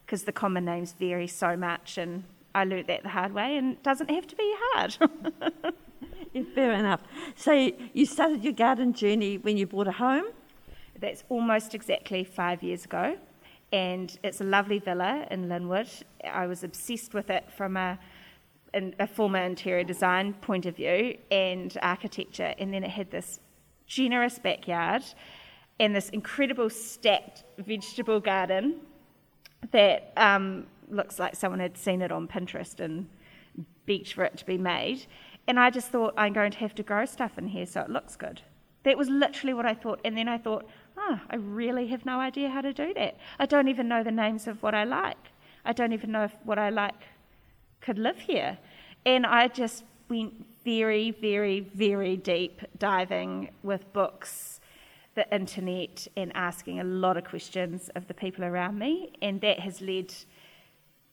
because 0.06 0.22
the 0.22 0.32
common 0.32 0.64
names 0.64 0.92
vary 0.92 1.26
so 1.26 1.56
much 1.56 1.98
and 1.98 2.22
I 2.56 2.64
learnt 2.64 2.86
that 2.86 3.02
the 3.02 3.10
hard 3.10 3.34
way, 3.34 3.58
and 3.58 3.72
it 3.72 3.82
doesn't 3.82 4.08
have 4.08 4.26
to 4.28 4.34
be 4.34 4.54
hard. 4.72 4.96
yeah, 6.32 6.42
fair 6.54 6.72
enough. 6.72 7.02
So 7.34 7.52
you 7.92 8.06
started 8.06 8.42
your 8.42 8.54
garden 8.54 8.94
journey 8.94 9.36
when 9.36 9.58
you 9.58 9.66
bought 9.66 9.88
a 9.88 9.92
home? 9.92 10.24
That's 10.98 11.22
almost 11.28 11.74
exactly 11.74 12.24
five 12.24 12.62
years 12.62 12.86
ago, 12.86 13.18
and 13.72 14.18
it's 14.24 14.40
a 14.40 14.44
lovely 14.44 14.78
villa 14.78 15.26
in 15.30 15.50
Linwood. 15.50 15.90
I 16.24 16.46
was 16.46 16.64
obsessed 16.64 17.12
with 17.12 17.28
it 17.28 17.52
from 17.54 17.76
a 17.76 17.98
a 18.98 19.06
former 19.06 19.38
interior 19.38 19.84
design 19.84 20.34
point 20.34 20.66
of 20.66 20.76
view 20.76 21.16
and 21.30 21.76
architecture, 21.82 22.54
and 22.58 22.72
then 22.72 22.84
it 22.84 22.90
had 22.90 23.10
this 23.10 23.40
generous 23.86 24.38
backyard 24.38 25.02
and 25.78 25.94
this 25.94 26.08
incredible 26.10 26.68
stacked 26.70 27.44
vegetable 27.58 28.20
garden 28.20 28.80
that 29.72 30.12
um, 30.16 30.66
looks 30.90 31.18
like 31.18 31.36
someone 31.36 31.60
had 31.60 31.76
seen 31.76 32.02
it 32.02 32.12
on 32.12 32.28
Pinterest 32.28 32.80
and 32.80 33.08
begged 33.86 34.12
for 34.12 34.24
it 34.24 34.36
to 34.38 34.46
be 34.46 34.58
made. 34.58 35.06
And 35.48 35.60
I 35.60 35.70
just 35.70 35.88
thought, 35.88 36.14
I'm 36.16 36.32
going 36.32 36.50
to 36.52 36.58
have 36.58 36.74
to 36.76 36.82
grow 36.82 37.04
stuff 37.04 37.38
in 37.38 37.48
here 37.48 37.66
so 37.66 37.82
it 37.82 37.90
looks 37.90 38.16
good. 38.16 38.42
That 38.82 38.98
was 38.98 39.08
literally 39.08 39.54
what 39.54 39.66
I 39.66 39.74
thought. 39.74 40.00
And 40.04 40.16
then 40.16 40.28
I 40.28 40.38
thought, 40.38 40.68
oh, 40.96 41.20
I 41.30 41.36
really 41.36 41.88
have 41.88 42.04
no 42.04 42.18
idea 42.20 42.48
how 42.48 42.60
to 42.60 42.72
do 42.72 42.92
that. 42.94 43.16
I 43.38 43.46
don't 43.46 43.68
even 43.68 43.88
know 43.88 44.02
the 44.02 44.10
names 44.10 44.46
of 44.46 44.62
what 44.62 44.74
I 44.74 44.84
like. 44.84 45.18
I 45.64 45.72
don't 45.72 45.92
even 45.92 46.12
know 46.12 46.24
if 46.24 46.36
what 46.44 46.58
I 46.58 46.70
like 46.70 46.94
could 47.80 47.98
live 47.98 48.18
here. 48.18 48.58
And 49.04 49.26
I 49.26 49.48
just 49.48 49.84
went 50.08 50.46
very, 50.64 51.12
very, 51.12 51.60
very 51.60 52.16
deep 52.16 52.60
diving 52.78 53.50
with 53.62 53.92
books, 53.92 54.55
the 55.16 55.34
internet, 55.34 56.06
and 56.16 56.30
asking 56.36 56.78
a 56.78 56.84
lot 56.84 57.16
of 57.16 57.24
questions 57.24 57.90
of 57.96 58.06
the 58.06 58.14
people 58.14 58.44
around 58.44 58.78
me. 58.78 59.10
And 59.20 59.40
that 59.40 59.58
has 59.60 59.80
led 59.80 60.14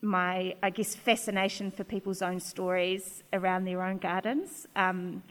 my, 0.01 0.53
I 0.61 0.69
guess, 0.69 0.93
fascination 0.93 1.71
for 1.71 1.83
people's 1.83 2.21
own 2.21 2.39
stories 2.39 3.23
around 3.31 3.63
their 3.63 3.81
own 3.81 3.97
gardens 3.97 4.67
um, 4.75 5.23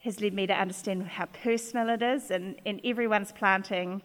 has 0.00 0.20
led 0.20 0.34
me 0.34 0.46
to 0.48 0.52
understand 0.52 1.06
how 1.06 1.26
personal 1.26 1.88
it 1.88 2.02
is, 2.02 2.30
and, 2.30 2.56
and 2.66 2.80
everyone's 2.84 3.32
planting 3.32 4.02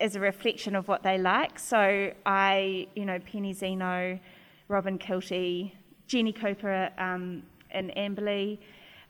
is 0.00 0.16
a 0.16 0.20
reflection 0.20 0.74
of 0.74 0.88
what 0.88 1.02
they 1.02 1.18
like. 1.18 1.58
So 1.58 2.12
I, 2.24 2.88
you 2.96 3.04
know, 3.04 3.18
Penny 3.18 3.52
Zeno, 3.52 4.18
Robin 4.68 4.98
Kilty, 4.98 5.72
Jenny 6.06 6.32
Cooper 6.32 6.90
um, 6.96 7.42
in 7.72 7.90
Amberley, 7.90 8.58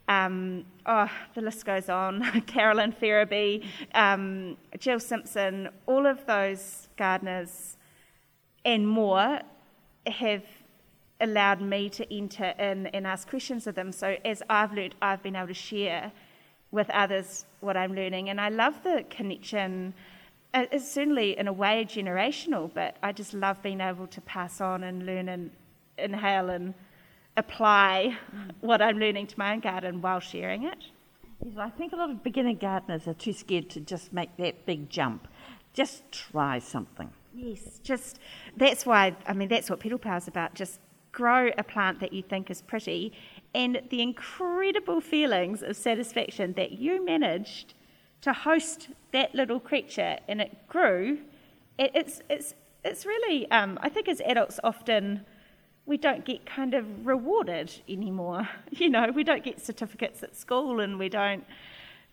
um, 0.07 0.65
oh, 0.85 1.09
the 1.35 1.41
list 1.41 1.65
goes 1.65 1.89
on. 1.89 2.41
Carolyn 2.47 2.91
Ferraby, 2.91 3.63
um, 3.93 4.57
Jill 4.79 4.99
Simpson, 4.99 5.69
all 5.85 6.05
of 6.05 6.25
those 6.25 6.89
gardeners 6.97 7.77
and 8.65 8.87
more 8.87 9.39
have 10.07 10.43
allowed 11.19 11.61
me 11.61 11.89
to 11.89 12.13
enter 12.13 12.53
in 12.57 12.87
and 12.87 13.05
ask 13.05 13.29
questions 13.29 13.67
of 13.67 13.75
them. 13.75 13.91
So 13.91 14.17
as 14.25 14.41
I've 14.49 14.73
learned, 14.73 14.95
I've 15.01 15.21
been 15.21 15.35
able 15.35 15.47
to 15.47 15.53
share 15.53 16.11
with 16.71 16.89
others 16.89 17.45
what 17.59 17.77
I'm 17.77 17.93
learning. 17.93 18.29
And 18.29 18.41
I 18.41 18.49
love 18.49 18.83
the 18.83 19.05
connection. 19.09 19.93
Uh, 20.53 20.65
it's 20.71 20.89
certainly, 20.89 21.37
in 21.37 21.47
a 21.47 21.53
way, 21.53 21.85
generational, 21.87 22.71
but 22.73 22.97
I 23.03 23.11
just 23.11 23.33
love 23.33 23.61
being 23.61 23.81
able 23.81 24.07
to 24.07 24.21
pass 24.21 24.61
on 24.61 24.83
and 24.83 25.05
learn 25.05 25.29
and 25.29 25.51
inhale 25.97 26.49
and 26.49 26.73
apply 27.37 28.17
what 28.59 28.81
I'm 28.81 28.99
learning 28.99 29.27
to 29.27 29.39
my 29.39 29.53
own 29.53 29.59
garden 29.59 30.01
while 30.01 30.19
sharing 30.19 30.63
it. 30.63 30.85
Yes, 31.43 31.57
I 31.57 31.69
think 31.69 31.93
a 31.93 31.95
lot 31.95 32.09
of 32.09 32.23
beginner 32.23 32.53
gardeners 32.53 33.07
are 33.07 33.13
too 33.13 33.33
scared 33.33 33.69
to 33.71 33.79
just 33.79 34.13
make 34.13 34.35
that 34.37 34.65
big 34.65 34.89
jump. 34.89 35.27
Just 35.73 36.11
try 36.11 36.59
something. 36.59 37.09
Yes, 37.33 37.79
just 37.83 38.19
that's 38.57 38.85
why, 38.85 39.15
I 39.25 39.33
mean, 39.33 39.47
that's 39.47 39.69
what 39.69 39.79
Petal 39.79 39.97
Power 39.97 40.17
is 40.17 40.27
about. 40.27 40.53
Just 40.53 40.79
grow 41.11 41.49
a 41.57 41.63
plant 41.63 41.99
that 41.99 42.13
you 42.13 42.21
think 42.21 42.49
is 42.49 42.61
pretty 42.61 43.13
and 43.53 43.81
the 43.89 44.01
incredible 44.01 45.01
feelings 45.01 45.61
of 45.61 45.75
satisfaction 45.75 46.53
that 46.53 46.73
you 46.73 47.03
managed 47.03 47.73
to 48.21 48.31
host 48.31 48.89
that 49.11 49.33
little 49.35 49.59
creature 49.59 50.17
and 50.27 50.41
it 50.41 50.67
grew. 50.67 51.19
It, 51.77 51.91
it's, 51.93 52.21
it's, 52.29 52.53
it's 52.85 53.05
really, 53.05 53.49
um, 53.51 53.77
I 53.81 53.89
think 53.89 54.07
as 54.07 54.21
adults 54.21 54.59
often 54.63 55.25
we 55.85 55.97
don't 55.97 56.25
get 56.25 56.45
kind 56.45 56.73
of 56.73 56.85
rewarded 57.05 57.71
anymore. 57.87 58.47
You 58.71 58.89
know, 58.89 59.11
we 59.13 59.23
don't 59.23 59.43
get 59.43 59.59
certificates 59.59 60.23
at 60.23 60.35
school 60.35 60.79
and 60.79 60.97
we 60.97 61.09
don't, 61.09 61.45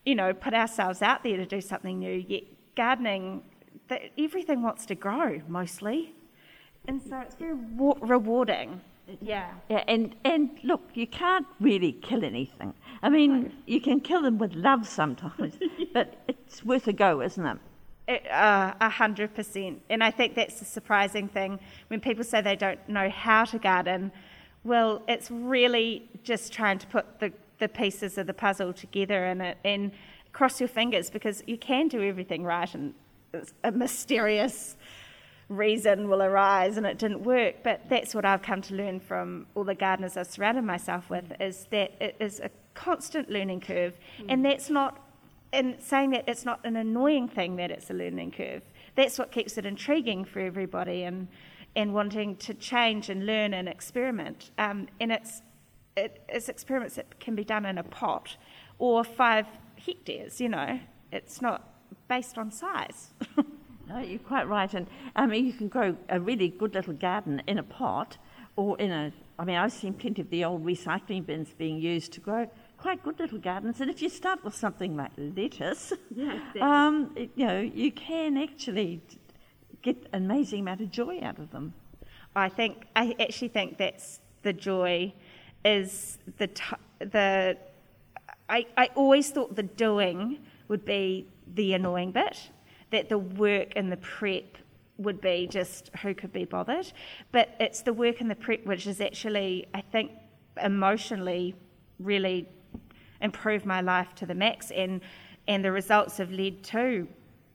you 0.04 0.14
know, 0.14 0.34
put 0.34 0.54
ourselves 0.54 1.02
out 1.02 1.22
there 1.22 1.36
to 1.36 1.46
do 1.46 1.60
something 1.60 1.98
new. 1.98 2.24
Yet 2.28 2.44
gardening 2.74 3.42
that 3.88 4.02
everything 4.18 4.62
wants 4.62 4.84
to 4.86 4.94
grow 4.94 5.40
mostly. 5.48 6.14
And 6.86 7.00
so 7.02 7.18
it's 7.20 7.36
very 7.36 7.54
rewarding 7.54 8.80
Yeah. 9.20 9.50
Yeah, 9.68 9.84
and, 9.88 10.14
and 10.24 10.50
look, 10.62 10.82
you 10.94 11.06
can't 11.06 11.46
really 11.60 11.92
kill 11.92 12.24
anything. 12.24 12.74
I 13.02 13.08
mean, 13.08 13.52
you 13.66 13.80
can 13.80 14.00
kill 14.00 14.22
them 14.22 14.38
with 14.38 14.54
love 14.54 14.86
sometimes, 14.86 15.54
but 15.94 16.22
it's 16.28 16.64
worth 16.64 16.88
a 16.88 16.92
go, 16.92 17.22
isn't 17.22 17.44
it? 17.46 17.58
A 18.08 18.88
hundred 18.88 19.34
percent. 19.34 19.82
And 19.90 20.02
I 20.02 20.10
think 20.10 20.34
that's 20.34 20.58
the 20.58 20.64
surprising 20.64 21.28
thing 21.28 21.60
when 21.88 22.00
people 22.00 22.24
say 22.24 22.40
they 22.40 22.56
don't 22.56 22.88
know 22.88 23.10
how 23.10 23.44
to 23.44 23.58
garden. 23.58 24.10
Well, 24.64 25.02
it's 25.08 25.30
really 25.30 26.08
just 26.24 26.52
trying 26.52 26.78
to 26.78 26.86
put 26.86 27.20
the, 27.20 27.32
the 27.58 27.68
pieces 27.68 28.18
of 28.18 28.26
the 28.26 28.34
puzzle 28.34 28.72
together 28.72 29.26
and, 29.26 29.42
it, 29.42 29.58
and 29.64 29.92
cross 30.32 30.60
your 30.60 30.68
fingers 30.68 31.10
because 31.10 31.42
you 31.46 31.58
can 31.58 31.88
do 31.88 32.02
everything 32.02 32.44
right 32.44 32.74
and 32.74 32.94
a 33.62 33.70
mysterious 33.70 34.76
reason 35.48 36.08
will 36.08 36.22
arise 36.22 36.76
and 36.76 36.86
it 36.86 36.98
didn't 36.98 37.24
work. 37.24 37.56
But 37.62 37.88
that's 37.88 38.14
what 38.14 38.24
I've 38.24 38.42
come 38.42 38.62
to 38.62 38.74
learn 38.74 39.00
from 39.00 39.46
all 39.54 39.64
the 39.64 39.74
gardeners 39.74 40.16
I've 40.16 40.26
surrounded 40.26 40.64
myself 40.64 41.08
with 41.10 41.32
is 41.40 41.66
that 41.70 41.92
it 42.00 42.16
is 42.20 42.40
a 42.40 42.50
constant 42.74 43.30
learning 43.30 43.60
curve. 43.60 43.98
And 44.28 44.40
mm. 44.40 44.50
that's 44.50 44.70
not, 44.70 44.98
in 45.52 45.76
saying 45.80 46.10
that, 46.10 46.24
it's 46.28 46.44
not 46.44 46.60
an 46.64 46.76
annoying 46.76 47.28
thing 47.28 47.56
that 47.56 47.70
it's 47.70 47.90
a 47.90 47.94
learning 47.94 48.32
curve. 48.32 48.62
That's 48.94 49.18
what 49.18 49.30
keeps 49.32 49.56
it 49.58 49.64
intriguing 49.64 50.24
for 50.24 50.40
everybody 50.40 51.04
and, 51.04 51.28
and 51.76 51.94
wanting 51.94 52.36
to 52.36 52.54
change 52.54 53.08
and 53.08 53.26
learn 53.26 53.54
and 53.54 53.68
experiment. 53.68 54.50
Um, 54.58 54.88
and 55.00 55.12
it's, 55.12 55.42
it, 55.96 56.22
it's 56.28 56.48
experiments 56.48 56.96
that 56.96 57.18
can 57.20 57.34
be 57.34 57.44
done 57.44 57.64
in 57.64 57.78
a 57.78 57.84
pot 57.84 58.36
or 58.78 59.04
five 59.04 59.46
hectares, 59.76 60.40
you 60.40 60.48
know. 60.48 60.80
It's 61.12 61.40
not 61.40 61.68
based 62.08 62.36
on 62.36 62.50
size. 62.50 63.08
No, 63.88 64.00
you're 64.00 64.18
quite 64.18 64.46
right. 64.46 64.72
And 64.74 64.86
I 65.16 65.26
mean, 65.26 65.46
you 65.46 65.52
can 65.52 65.68
grow 65.68 65.96
a 66.08 66.20
really 66.20 66.48
good 66.48 66.74
little 66.74 66.92
garden 66.92 67.42
in 67.46 67.58
a 67.58 67.62
pot 67.62 68.18
or 68.56 68.78
in 68.78 68.90
a. 68.90 69.12
I 69.38 69.44
mean, 69.44 69.56
I've 69.56 69.72
seen 69.72 69.94
plenty 69.94 70.20
of 70.20 70.30
the 70.30 70.44
old 70.44 70.64
recycling 70.64 71.24
bins 71.24 71.54
being 71.56 71.78
used 71.78 72.12
to 72.12 72.20
grow 72.20 72.50
quite 72.78 73.02
good 73.02 73.18
little 73.18 73.38
gardens. 73.38 73.80
And 73.80 73.90
if 73.90 74.00
you 74.00 74.08
start 74.08 74.42
with 74.44 74.54
something 74.54 74.96
like 74.96 75.10
lettuce, 75.16 75.92
um, 76.60 77.12
it- 77.16 77.30
you 77.34 77.46
know, 77.46 77.60
you 77.60 77.92
can 77.92 78.36
actually 78.38 79.00
get 79.82 79.96
an 80.12 80.24
amazing 80.24 80.60
amount 80.60 80.80
of 80.80 80.90
joy 80.90 81.20
out 81.22 81.38
of 81.38 81.50
them. 81.50 81.74
I 82.36 82.48
think 82.48 82.86
I 82.94 83.14
actually 83.20 83.48
think 83.48 83.78
that's 83.78 84.20
the 84.42 84.52
joy 84.52 85.12
is 85.64 86.18
the 86.38 86.46
t- 86.46 86.76
the 87.00 87.56
I, 88.48 88.64
I 88.76 88.90
always 88.94 89.30
thought 89.30 89.56
the 89.56 89.62
doing 89.64 90.38
would 90.68 90.84
be 90.84 91.26
the 91.54 91.74
annoying 91.74 92.12
bit 92.12 92.50
that 92.90 93.08
the 93.08 93.18
work 93.18 93.72
and 93.76 93.90
the 93.90 93.96
prep 93.96 94.56
would 94.98 95.20
be 95.20 95.46
just 95.50 95.90
who 96.02 96.14
could 96.14 96.32
be 96.32 96.44
bothered 96.44 96.92
but 97.32 97.54
it's 97.60 97.82
the 97.82 97.92
work 97.92 98.20
and 98.20 98.30
the 98.30 98.34
prep 98.36 98.64
which 98.66 98.86
is 98.86 99.00
actually 99.00 99.66
I 99.74 99.80
think 99.80 100.12
emotionally 100.62 101.54
really 101.98 102.48
improved 103.20 103.66
my 103.66 103.80
life 103.80 104.14
to 104.14 104.26
the 104.26 104.34
max 104.34 104.70
and 104.70 105.00
and 105.46 105.64
the 105.64 105.72
results 105.72 106.18
have 106.18 106.30
led 106.30 106.62
to 106.62 107.08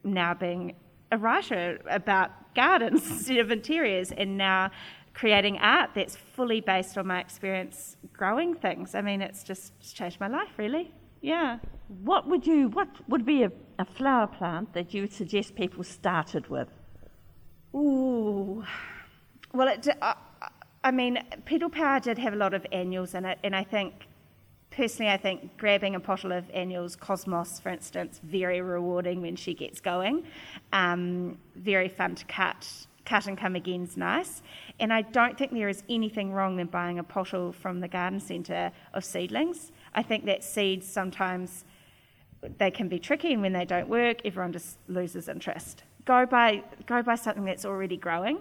now 0.03 0.33
being 0.33 0.75
a 1.11 1.17
writer 1.17 1.79
about 1.89 2.31
gardens 2.55 3.07
instead 3.09 3.37
of 3.37 3.51
interiors 3.51 4.11
and 4.11 4.37
now 4.37 4.71
creating 5.13 5.57
art 5.59 5.91
that's 5.93 6.15
fully 6.15 6.59
based 6.59 6.97
on 6.97 7.07
my 7.07 7.19
experience 7.19 7.97
growing 8.11 8.55
things. 8.55 8.95
I 8.95 9.01
mean, 9.01 9.21
it's 9.21 9.43
just 9.43 9.73
it's 9.79 9.93
changed 9.93 10.19
my 10.19 10.27
life, 10.27 10.49
really. 10.57 10.91
Yeah. 11.21 11.59
What 12.03 12.27
would 12.27 12.45
you? 12.45 12.69
What 12.69 12.89
would 13.07 13.25
be 13.25 13.43
a, 13.43 13.51
a 13.79 13.85
flower 13.85 14.27
plant 14.27 14.73
that 14.73 14.93
you 14.93 15.03
would 15.03 15.13
suggest 15.13 15.55
people 15.55 15.83
started 15.83 16.47
with? 16.47 16.67
Ooh. 17.75 18.63
Well, 19.53 19.67
it, 19.67 19.87
I, 20.01 20.15
I 20.83 20.91
mean, 20.91 21.19
Petal 21.45 21.69
Power 21.69 21.99
did 21.99 22.17
have 22.17 22.33
a 22.33 22.35
lot 22.35 22.53
of 22.53 22.65
annuals 22.71 23.13
in 23.13 23.25
it, 23.25 23.39
and 23.43 23.55
I 23.55 23.63
think, 23.63 24.07
personally, 24.75 25.11
I 25.11 25.17
think 25.17 25.57
grabbing 25.57 25.95
a 25.95 25.99
bottle 25.99 26.31
of 26.31 26.49
annuals, 26.53 26.95
Cosmos, 26.95 27.59
for 27.59 27.69
instance, 27.69 28.19
very 28.23 28.61
rewarding 28.61 29.21
when 29.21 29.35
she 29.35 29.53
gets 29.53 29.79
going. 29.79 30.25
Um, 30.71 31.37
very 31.55 31.89
fun 31.89 32.15
to 32.15 32.25
cut. 32.25 32.67
Cut 33.05 33.27
and 33.27 33.37
come 33.37 33.55
again's 33.55 33.97
nice. 33.97 34.41
And 34.79 34.93
I 34.93 35.01
don't 35.01 35.37
think 35.37 35.51
there 35.51 35.69
is 35.69 35.83
anything 35.89 36.31
wrong 36.31 36.59
in 36.59 36.67
buying 36.67 36.99
a 36.99 37.03
pottle 37.03 37.51
from 37.51 37.79
the 37.81 37.87
garden 37.87 38.19
centre 38.19 38.71
of 38.93 39.03
seedlings. 39.03 39.71
I 39.93 40.03
think 40.03 40.25
that 40.25 40.43
seeds 40.43 40.87
sometimes 40.87 41.65
they 42.57 42.71
can 42.71 42.87
be 42.87 42.99
tricky 42.99 43.33
and 43.33 43.41
when 43.41 43.53
they 43.53 43.65
don't 43.65 43.87
work 43.87 44.17
everyone 44.25 44.51
just 44.51 44.77
loses 44.87 45.27
interest 45.29 45.83
go 46.05 46.25
by 46.25 46.63
go 46.85 47.01
by 47.01 47.15
something 47.15 47.45
that's 47.45 47.65
already 47.65 47.97
growing 47.97 48.39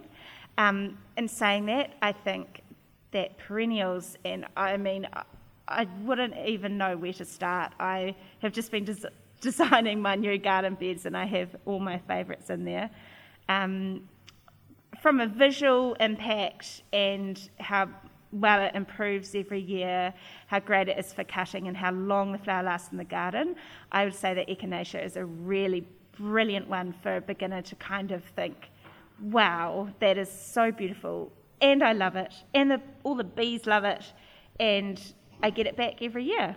um, 0.58 0.98
in 1.16 1.28
saying 1.28 1.66
that 1.66 1.94
i 2.02 2.12
think 2.12 2.62
that 3.12 3.36
perennials 3.38 4.16
and 4.24 4.46
i 4.56 4.76
mean 4.76 5.06
I- 5.72 5.88
wouldn't 6.02 6.35
even 6.46 6.78
know 6.78 6.96
where 6.96 7.12
to 7.14 7.24
start. 7.24 7.72
I 7.80 8.14
have 8.40 8.52
just 8.52 8.70
been 8.70 8.85
des- 8.85 9.11
designing 9.40 10.00
my 10.00 10.14
new 10.14 10.38
garden 10.38 10.74
beds 10.74 11.04
and 11.04 11.16
i 11.16 11.24
have 11.24 11.56
all 11.64 11.80
my 11.80 11.98
favourites 11.98 12.48
in 12.48 12.64
there. 12.64 12.88
Um, 13.48 14.08
from 15.00 15.20
a 15.20 15.26
visual 15.26 15.94
impact 15.94 16.82
and 16.92 17.50
how 17.58 17.88
well 18.30 18.62
it 18.62 18.74
improves 18.74 19.35
every 19.35 19.61
year, 19.61 20.14
how 20.46 20.58
great 20.58 20.88
it 20.88 20.98
is 20.98 21.12
for 21.12 21.24
cutting, 21.24 21.68
and 21.68 21.76
how 21.76 21.92
long 21.92 22.32
the 22.32 22.38
flower 22.38 22.62
lasts 22.62 22.90
in 22.92 22.98
the 22.98 23.04
garden, 23.04 23.56
I 23.90 24.04
would 24.04 24.14
say 24.14 24.32
that 24.35 24.48
Echinacea 24.48 25.04
is 25.04 25.16
a 25.16 25.24
really 25.24 25.87
brilliant 26.18 26.68
one 26.68 26.94
for 27.02 27.16
a 27.16 27.20
beginner 27.20 27.62
to 27.62 27.74
kind 27.76 28.12
of 28.12 28.24
think, 28.24 28.70
wow, 29.20 29.88
that 30.00 30.16
is 30.18 30.30
so 30.30 30.72
beautiful, 30.72 31.32
and 31.61 31.82
I 31.82 31.92
love 31.92 32.16
it, 32.16 32.32
and 32.54 32.70
the, 32.70 32.80
all 33.02 33.14
the 33.14 33.24
bees 33.24 33.66
love 33.66 33.85
it, 33.85 34.04
and 34.58 35.00
I 35.42 35.50
get 35.50 35.66
it 35.66 35.76
back 35.76 36.02
every 36.02 36.24
year. 36.24 36.57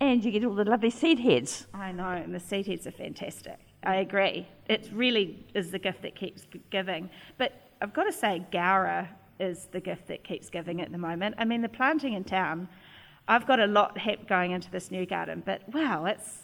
And 0.00 0.24
you 0.24 0.32
get 0.32 0.44
all 0.44 0.54
the 0.54 0.64
lovely 0.64 0.90
seed 0.90 1.20
heads. 1.20 1.66
I 1.72 1.92
know, 1.92 2.08
and 2.08 2.34
the 2.34 2.40
seed 2.40 2.66
heads 2.66 2.86
are 2.86 2.92
fantastic. 2.92 3.58
I 3.84 3.96
agree. 3.96 4.48
It 4.68 4.90
really 4.92 5.46
is 5.54 5.70
the 5.70 5.78
gift 5.78 6.02
that 6.02 6.16
keeps 6.16 6.44
giving. 6.70 7.08
But 7.38 7.52
I've 7.80 7.94
got 7.94 8.04
to 8.04 8.12
say, 8.12 8.44
Gaura 8.52 9.08
is 9.38 9.68
the 9.70 9.80
gift 9.80 10.08
that 10.08 10.24
keeps 10.24 10.50
giving 10.50 10.80
at 10.80 10.90
the 10.90 10.98
moment. 10.98 11.36
I 11.38 11.44
mean, 11.44 11.62
the 11.62 11.68
planting 11.68 12.14
in 12.14 12.24
town, 12.24 12.68
I've 13.28 13.46
got 13.46 13.60
a 13.60 13.66
lot 13.66 13.96
going 14.28 14.50
into 14.50 14.70
this 14.70 14.90
new 14.90 15.06
garden, 15.06 15.42
but 15.44 15.62
wow, 15.72 16.06
it's 16.06 16.41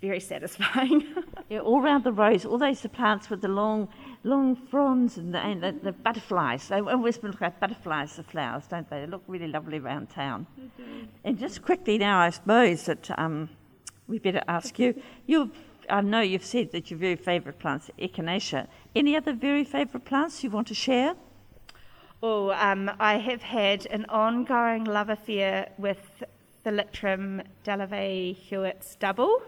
very 0.00 0.20
satisfying. 0.20 1.14
Yeah, 1.48 1.60
all 1.60 1.80
round 1.80 2.02
the 2.02 2.10
rows, 2.10 2.44
all 2.44 2.58
those 2.58 2.84
plants 2.92 3.30
with 3.30 3.40
the 3.40 3.46
long, 3.46 3.86
long 4.24 4.56
fronds 4.56 5.16
and 5.16 5.32
the, 5.32 5.38
and 5.38 5.62
the, 5.62 5.70
the 5.80 5.92
butterflies. 5.92 6.66
They 6.66 6.80
always 6.80 7.22
look 7.22 7.40
like 7.40 7.60
butterflies, 7.60 8.16
the 8.16 8.24
flowers, 8.24 8.66
don't 8.66 8.90
they? 8.90 9.02
They 9.02 9.06
look 9.06 9.22
really 9.28 9.46
lovely 9.46 9.78
around 9.78 10.10
town. 10.10 10.48
And 11.22 11.38
just 11.38 11.62
quickly 11.62 11.98
now, 11.98 12.18
I 12.18 12.30
suppose 12.30 12.86
that 12.86 13.16
um, 13.16 13.48
we 14.08 14.18
better 14.18 14.42
ask 14.48 14.76
you. 14.80 15.00
You, 15.26 15.52
I 15.88 16.00
know 16.00 16.20
you've 16.20 16.44
said 16.44 16.72
that 16.72 16.90
your 16.90 16.98
very 16.98 17.14
favourite 17.14 17.60
plants 17.60 17.90
are 17.90 18.04
echinacea. 18.04 18.66
Any 18.96 19.14
other 19.16 19.32
very 19.32 19.62
favourite 19.62 20.04
plants 20.04 20.42
you 20.42 20.50
want 20.50 20.66
to 20.66 20.74
share? 20.74 21.14
Oh, 22.24 22.50
um, 22.50 22.90
I 22.98 23.18
have 23.18 23.42
had 23.42 23.86
an 23.86 24.04
ongoing 24.08 24.82
love 24.82 25.10
affair 25.10 25.70
with 25.78 26.24
the 26.64 26.70
Litrum 26.72 27.44
Delavey 27.62 28.34
Hewitt's 28.34 28.96
double. 28.96 29.42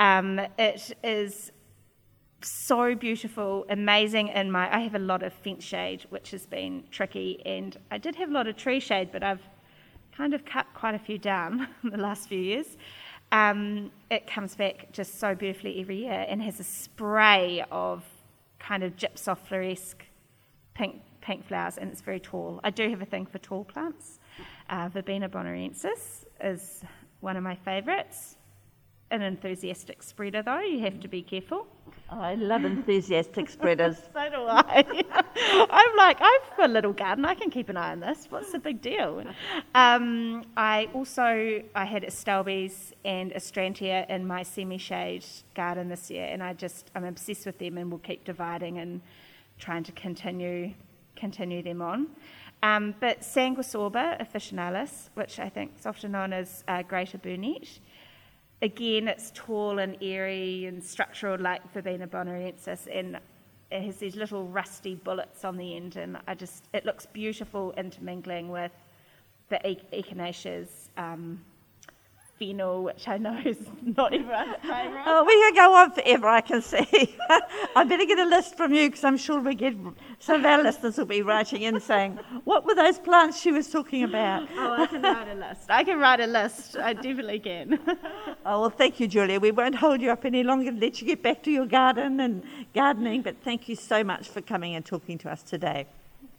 Um, 0.00 0.40
it 0.58 0.96
is 1.04 1.52
so 2.40 2.94
beautiful, 2.94 3.66
amazing 3.68 4.28
in 4.28 4.50
my. 4.50 4.74
I 4.74 4.80
have 4.80 4.94
a 4.94 4.98
lot 4.98 5.22
of 5.22 5.34
fence 5.34 5.62
shade, 5.62 6.06
which 6.08 6.30
has 6.30 6.46
been 6.46 6.84
tricky, 6.90 7.42
and 7.44 7.76
I 7.90 7.98
did 7.98 8.16
have 8.16 8.30
a 8.30 8.32
lot 8.32 8.46
of 8.46 8.56
tree 8.56 8.80
shade, 8.80 9.10
but 9.12 9.22
I've 9.22 9.42
kind 10.16 10.32
of 10.32 10.46
cut 10.46 10.66
quite 10.72 10.94
a 10.94 10.98
few 10.98 11.18
down 11.18 11.68
in 11.84 11.90
the 11.90 11.98
last 11.98 12.30
few 12.30 12.40
years. 12.40 12.78
Um, 13.30 13.92
it 14.10 14.26
comes 14.26 14.56
back 14.56 14.90
just 14.90 15.20
so 15.20 15.34
beautifully 15.34 15.78
every 15.82 15.96
year 15.96 16.24
and 16.26 16.42
has 16.42 16.58
a 16.58 16.64
spray 16.64 17.62
of 17.70 18.02
kind 18.58 18.82
of 18.82 18.96
gypsophloresque 18.96 20.00
pink 20.72 21.02
pink 21.20 21.46
flowers, 21.46 21.76
and 21.76 21.92
it's 21.92 22.00
very 22.00 22.20
tall. 22.20 22.58
I 22.64 22.70
do 22.70 22.88
have 22.88 23.02
a 23.02 23.04
thing 23.04 23.26
for 23.26 23.36
tall 23.38 23.64
plants. 23.64 24.18
Uh, 24.70 24.88
Verbena 24.88 25.28
bonariensis 25.28 26.24
is 26.42 26.82
one 27.20 27.36
of 27.36 27.42
my 27.42 27.54
favourites. 27.54 28.38
An 29.10 29.22
enthusiastic 29.22 30.02
spreader, 30.02 30.42
though, 30.42 30.60
you 30.60 30.80
have 30.80 31.00
to 31.00 31.08
be 31.08 31.22
careful. 31.22 31.66
I 32.08 32.34
love 32.34 32.64
enthusiastic 32.64 33.48
spreaders. 33.56 33.96
So 34.12 34.30
do 34.30 34.36
I. 34.48 34.84
I'm 35.70 35.96
like, 35.96 36.18
I've 36.20 36.58
a 36.58 36.68
little 36.68 36.92
garden. 36.92 37.24
I 37.24 37.34
can 37.34 37.50
keep 37.50 37.68
an 37.68 37.76
eye 37.76 37.92
on 37.92 38.00
this. 38.00 38.26
What's 38.30 38.52
the 38.52 38.58
big 38.58 38.80
deal? 38.80 39.24
Um, 39.74 40.44
I 40.56 40.88
also 40.92 41.62
I 41.74 41.84
had 41.84 42.02
astilbes 42.02 42.92
and 43.04 43.32
astrantia 43.32 44.08
in 44.08 44.26
my 44.26 44.42
semi-shade 44.42 45.24
garden 45.54 45.88
this 45.88 46.10
year, 46.10 46.26
and 46.26 46.42
I 46.42 46.52
just 46.52 46.90
I'm 46.94 47.04
obsessed 47.04 47.46
with 47.46 47.58
them, 47.58 47.78
and 47.78 47.90
we'll 47.90 47.98
keep 47.98 48.24
dividing 48.24 48.78
and 48.78 49.00
trying 49.58 49.84
to 49.84 49.92
continue 49.92 50.74
continue 51.16 51.62
them 51.62 51.82
on. 51.82 52.08
Um, 52.62 52.94
but 53.00 53.20
Sanguisorba 53.22 54.20
officinalis, 54.20 55.08
which 55.14 55.38
I 55.38 55.48
think 55.48 55.72
is 55.78 55.86
often 55.86 56.12
known 56.12 56.32
as 56.32 56.62
uh, 56.68 56.82
Greater 56.82 57.18
Burnet, 57.18 57.80
again, 58.62 59.08
it's 59.08 59.32
tall 59.34 59.78
and 59.78 59.96
airy 60.00 60.66
and 60.66 60.82
structural 60.82 61.38
like 61.40 61.72
Verbena 61.72 62.06
bonariensis, 62.06 62.86
and 62.92 63.18
it 63.70 63.82
has 63.82 63.96
these 63.96 64.16
little 64.16 64.44
rusty 64.44 64.94
bullets 64.94 65.44
on 65.44 65.56
the 65.56 65.76
end, 65.76 65.96
and 65.96 66.18
I 66.26 66.34
just 66.34 66.64
it 66.72 66.84
looks 66.84 67.06
beautiful 67.06 67.72
intermingling 67.76 68.48
with 68.48 68.72
the 69.48 69.58
echinacea's 69.92 70.90
um, 70.96 71.44
which 72.40 73.06
I 73.06 73.18
know 73.18 73.38
is 73.44 73.58
not 73.82 74.14
everyone's 74.14 74.56
favourite. 74.62 75.04
Oh, 75.06 75.24
we 75.24 75.34
can 75.34 75.54
go 75.54 75.74
on 75.74 75.90
forever, 75.90 76.26
I 76.26 76.40
can 76.40 76.62
see. 76.62 77.14
I 77.76 77.84
better 77.84 78.06
get 78.06 78.18
a 78.18 78.24
list 78.24 78.56
from 78.56 78.72
you 78.72 78.88
because 78.88 79.04
I'm 79.04 79.18
sure 79.18 79.40
we 79.40 79.54
get 79.54 79.74
some 80.20 80.40
of 80.40 80.46
our 80.46 80.62
listeners 80.62 80.96
will 80.96 81.04
be 81.04 81.20
writing 81.20 81.60
in 81.60 81.78
saying, 81.80 82.18
What 82.44 82.64
were 82.64 82.74
those 82.74 82.98
plants 82.98 83.38
she 83.38 83.52
was 83.52 83.68
talking 83.68 84.04
about? 84.04 84.48
Oh, 84.60 84.72
I 84.82 84.86
can 84.86 85.02
write 85.02 85.28
a 85.28 85.34
list. 85.34 85.70
I 85.70 85.84
can 85.84 85.98
write 85.98 86.20
a 86.20 86.26
list. 86.26 86.76
I 86.76 86.92
definitely 86.92 87.40
can. 87.40 87.78
Oh, 88.46 88.60
well, 88.62 88.70
thank 88.70 89.00
you, 89.00 89.06
Julia. 89.06 89.38
We 89.38 89.50
won't 89.50 89.74
hold 89.74 90.00
you 90.00 90.10
up 90.10 90.24
any 90.24 90.42
longer 90.42 90.68
and 90.68 90.80
let 90.80 91.00
you 91.00 91.06
get 91.06 91.22
back 91.22 91.42
to 91.44 91.50
your 91.50 91.66
garden 91.66 92.20
and 92.20 92.42
gardening, 92.74 93.22
but 93.22 93.36
thank 93.42 93.68
you 93.68 93.76
so 93.76 94.02
much 94.02 94.28
for 94.28 94.40
coming 94.40 94.74
and 94.74 94.84
talking 94.84 95.18
to 95.18 95.30
us 95.30 95.42
today. 95.42 95.86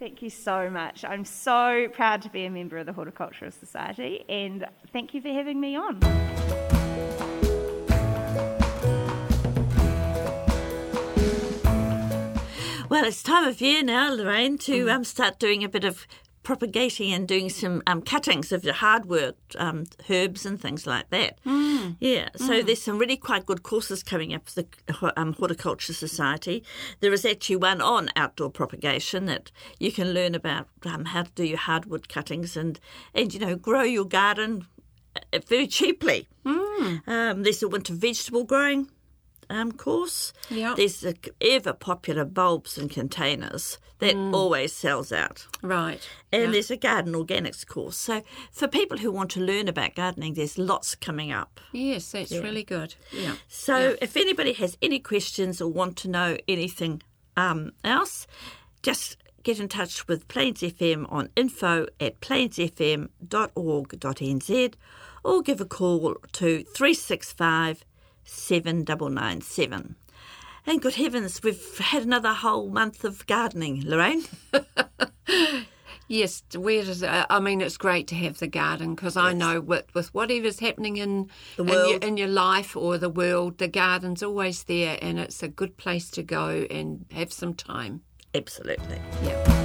Thank 0.01 0.23
you 0.23 0.31
so 0.31 0.67
much. 0.67 1.05
I'm 1.05 1.23
so 1.23 1.87
proud 1.93 2.23
to 2.23 2.29
be 2.29 2.45
a 2.45 2.49
member 2.49 2.79
of 2.79 2.87
the 2.87 2.91
Horticultural 2.91 3.51
Society, 3.51 4.25
and 4.27 4.65
thank 4.91 5.13
you 5.13 5.21
for 5.21 5.27
having 5.27 5.61
me 5.61 5.75
on. 5.75 5.99
Well, 12.89 13.05
it's 13.05 13.21
time 13.21 13.47
of 13.47 13.61
year 13.61 13.83
now, 13.83 14.11
Lorraine, 14.11 14.57
to 14.57 14.89
um, 14.89 15.03
start 15.03 15.37
doing 15.37 15.63
a 15.63 15.69
bit 15.69 15.83
of 15.83 16.07
propagating 16.43 17.13
and 17.13 17.27
doing 17.27 17.49
some 17.49 17.83
um, 17.87 18.01
cuttings 18.01 18.51
of 18.51 18.61
the 18.63 18.73
hardwood 18.73 19.35
um, 19.57 19.85
herbs 20.09 20.45
and 20.45 20.59
things 20.59 20.87
like 20.87 21.09
that. 21.09 21.39
Yeah, 21.99 22.29
so 22.35 22.61
there's 22.61 22.81
some 22.81 22.97
really 22.97 23.17
quite 23.17 23.45
good 23.45 23.63
courses 23.63 24.03
coming 24.03 24.33
up 24.33 24.47
for 24.47 24.63
the 24.63 25.13
um, 25.19 25.33
Horticulture 25.33 25.93
Society. 25.93 26.63
There 26.99 27.13
is 27.13 27.25
actually 27.25 27.57
one 27.57 27.81
on 27.81 28.09
outdoor 28.15 28.49
propagation 28.51 29.25
that 29.25 29.51
you 29.79 29.91
can 29.91 30.13
learn 30.13 30.35
about 30.35 30.67
um, 30.85 31.05
how 31.05 31.23
to 31.23 31.31
do 31.31 31.43
your 31.43 31.57
hardwood 31.57 32.07
cuttings 32.09 32.55
and, 32.55 32.79
and 33.13 33.33
you 33.33 33.39
know, 33.39 33.55
grow 33.55 33.83
your 33.83 34.05
garden 34.05 34.67
uh, 35.15 35.39
very 35.47 35.67
cheaply. 35.67 36.27
Um, 37.07 37.43
there's 37.43 37.63
a 37.63 37.67
winter 37.67 37.93
vegetable 37.93 38.43
growing 38.43 38.89
um, 39.51 39.71
course. 39.71 40.33
Yeah. 40.49 40.73
There's 40.75 41.01
the 41.01 41.15
ever 41.41 41.73
popular 41.73 42.25
bulbs 42.25 42.77
and 42.77 42.89
containers 42.89 43.77
that 43.99 44.15
always 44.15 44.73
sells 44.73 45.11
out. 45.11 45.45
Right. 45.61 45.99
And 46.31 46.43
Yeah. 46.45 46.51
there's 46.51 46.71
a 46.71 46.77
garden 46.77 47.13
organics 47.13 47.67
course. 47.67 47.97
So 47.97 48.23
for 48.51 48.67
people 48.67 48.97
who 48.97 49.11
want 49.11 49.29
to 49.31 49.39
learn 49.39 49.67
about 49.67 49.93
gardening, 49.93 50.33
there's 50.33 50.57
lots 50.57 50.95
coming 50.95 51.31
up. 51.31 51.59
Yes, 51.71 52.11
that's 52.11 52.31
really 52.31 52.63
good. 52.63 52.95
Yeah. 53.11 53.35
So 53.47 53.95
if 54.01 54.17
anybody 54.17 54.53
has 54.53 54.75
any 54.81 54.97
questions 54.99 55.61
or 55.61 55.71
want 55.71 55.97
to 55.97 56.07
know 56.09 56.37
anything 56.47 57.03
um, 57.37 57.73
else, 57.83 58.25
just 58.81 59.17
get 59.43 59.59
in 59.59 59.67
touch 59.67 60.07
with 60.07 60.27
Plains 60.27 60.61
FM 60.61 61.05
on 61.11 61.29
info 61.35 61.85
at 61.99 62.19
plainsfm.org.nz 62.21 64.73
or 65.23 65.41
give 65.43 65.61
a 65.61 65.65
call 65.65 66.15
to 66.31 66.63
365 66.63 67.85
7997. 68.23 69.95
And 70.65 70.81
good 70.81 70.95
heavens, 70.95 71.41
we've 71.43 71.77
had 71.79 72.03
another 72.03 72.33
whole 72.33 72.69
month 72.69 73.03
of 73.03 73.25
gardening, 73.27 73.83
Lorraine. 73.85 74.23
Yes, 76.11 76.43
where 76.53 76.83
does 76.83 77.03
uh, 77.03 77.25
I 77.29 77.39
mean? 77.39 77.61
It's 77.61 77.77
great 77.77 78.05
to 78.07 78.15
have 78.15 78.37
the 78.39 78.47
garden 78.47 78.95
because 78.95 79.15
I 79.15 79.31
know 79.31 79.61
with 79.61 79.85
with 79.95 80.13
whatever's 80.13 80.59
happening 80.59 80.97
in 80.97 81.29
The 81.55 81.63
in 81.63 81.69
your, 81.69 81.87
world. 81.87 82.03
in 82.03 82.17
your 82.17 82.27
life 82.27 82.75
or 82.75 82.97
the 82.97 83.09
world, 83.09 83.59
the 83.59 83.69
garden's 83.69 84.21
always 84.21 84.65
there, 84.65 84.99
and 85.01 85.17
it's 85.17 85.41
a 85.41 85.47
good 85.47 85.77
place 85.77 86.09
to 86.11 86.21
go 86.21 86.67
and 86.69 87.05
have 87.11 87.31
some 87.31 87.53
time. 87.53 88.01
Absolutely. 88.35 88.99
Yeah. 89.23 89.60